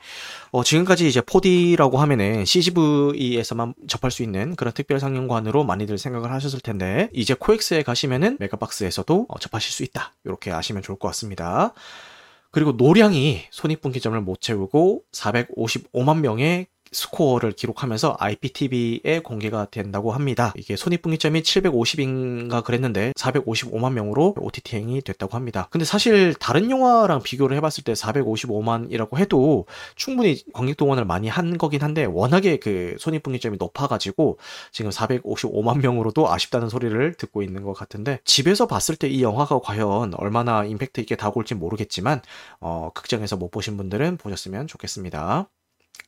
[0.52, 6.60] 어, 지금까지 이제 4D라고 하면은 CGV에서만 접할 수 있는 그런 특별 상영관으로 많이들 생각을 하셨을
[6.60, 10.14] 텐데 이제 코엑스에 가시면은 메가박스에서도 어, 접하실 수 있다.
[10.26, 11.74] 이렇게 아시면 좋을 것 같습니다.
[12.52, 20.54] 그리고 노량이 손익분기점을 못 채우고 455만 명의 스코어를 기록하면서 IPTV에 공개가 된다고 합니다.
[20.56, 25.68] 이게 손익분기점이 750인가 그랬는데 455만 명으로 OTT행이 됐다고 합니다.
[25.70, 29.66] 근데 사실 다른 영화랑 비교를 해봤을 때 455만이라고 해도
[29.96, 34.38] 충분히 관객 동원을 많이 한 거긴 한데 워낙에 그 손익분기점이 높아가지고
[34.72, 40.14] 지금 455만 명으로도 아쉽다는 소리를 듣고 있는 것 같은데 집에서 봤을 때 이 영화가 과연
[40.16, 42.22] 얼마나 임팩트 있게 다가올지 모르겠지만
[42.62, 45.50] 어, 극장에서 못 보신 분들은 보셨으면 좋겠습니다.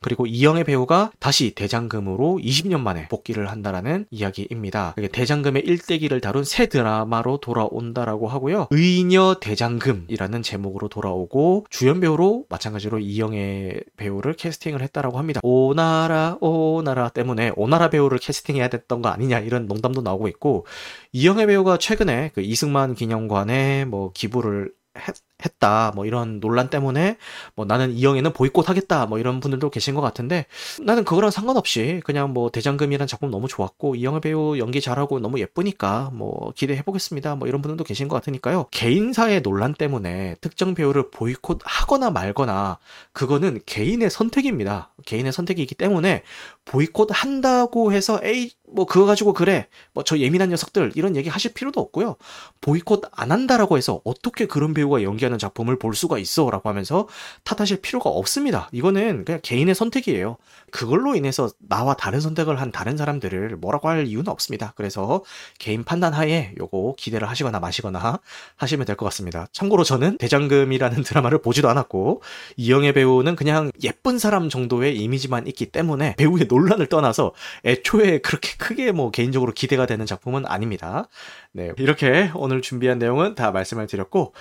[0.02, 4.94] 그리고 이영애 배우가 다시 대장금으로 20년 만에 복귀를 한다라는 이야기입니다.
[5.12, 8.68] 대장금의 일대기를 다룬 새 드라마로 돌아온다라고 하고요.
[8.70, 15.40] 의녀 대장금이라는 제목으로 돌아오고 주연 배우로 마찬가지로 이영애 배우를 캐스팅을 했다라고 합니다.
[15.42, 20.66] 오나라 오나라 때문에 오나라 배우를 캐스팅해야 됐던 거 아니냐 이런 농담도 나오고 있고
[21.12, 25.14] 이영애 배우가 최근에 그 이승만 기념관에 뭐 기부를 했,
[25.44, 27.16] 했다 뭐 이런 논란 때문에
[27.56, 30.46] 뭐 나는 이영애는 보이콧 하겠다 뭐 이런 분들도 계신 것 같은데
[30.80, 36.10] 나는 그거랑 상관없이 그냥 뭐 대장금이란 작품 너무 좋았고 이영애 배우 연기 잘하고 너무 예쁘니까
[36.12, 38.66] 뭐 기대해 보겠습니다 뭐 이런 분들도 계신 것 같으니까요.
[38.70, 42.78] 개인사의 논란 때문에 특정 배우를 보이콧 하거나 말거나
[43.12, 44.92] 그거는 개인의 선택입니다.
[45.06, 46.22] 개인의 선택이기 때문에
[46.64, 51.54] 보이콧 한다고 해서 에이 뭐 그거 가지고 그래 뭐 저 예민한 녀석들 이런 얘기 하실
[51.54, 52.16] 필요도 없고요.
[52.60, 57.08] 보이콧 안 한다라고 해서 어떻게 그런 배우가 연기하는 작품을 볼 수가 있어 라고 하면서
[57.44, 60.36] 탓하실 필요가 없습니다 이거는 그냥 개인의 선택이에요
[60.70, 65.22] 그걸로 인해서 나와 다른 선택을 한 다른 사람들을 뭐라고 할 이유는 없습니다 그래서
[65.58, 68.20] 개인 판단 하에 요거 기대를 하시거나 마시거나
[68.56, 72.22] 하시면 될 것 같습니다 참고로 저는 대장금이라는 드라마를 보지도 않았고
[72.56, 77.32] 이영애 배우는 그냥 예쁜 사람 정도의 이미지만 있기 때문에 배우의 논란을 떠나서
[77.64, 81.08] 애초에 그렇게 크게 뭐 개인적으로 기대가 되는 작품은 아닙니다.
[81.52, 81.72] 네.
[81.78, 84.34] 이렇게 오늘 준비한 내용은 다 말씀을 드렸고,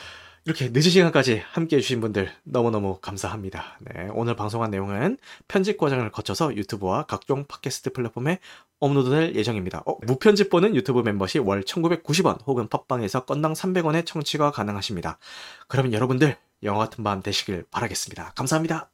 [0.43, 3.77] 이렇게 늦은 시간까지 함께 해주신 분들 너무너무 감사합니다.
[3.81, 5.17] 네, 오늘 방송한 내용은
[5.47, 8.39] 편집 과정을 거쳐서 유튜브와 각종 팟캐스트 플랫폼에
[8.79, 9.83] 업로드될 예정입니다.
[9.85, 15.19] 어, 무편집본은 유튜브 멤버십 월 1990원 혹은 팟빵에서 건당 300원의 청취가 가능하십니다.
[15.67, 18.33] 그러면 여러분들 영화 같은 밤 되시길 바라겠습니다.
[18.35, 18.90] 감사합니다.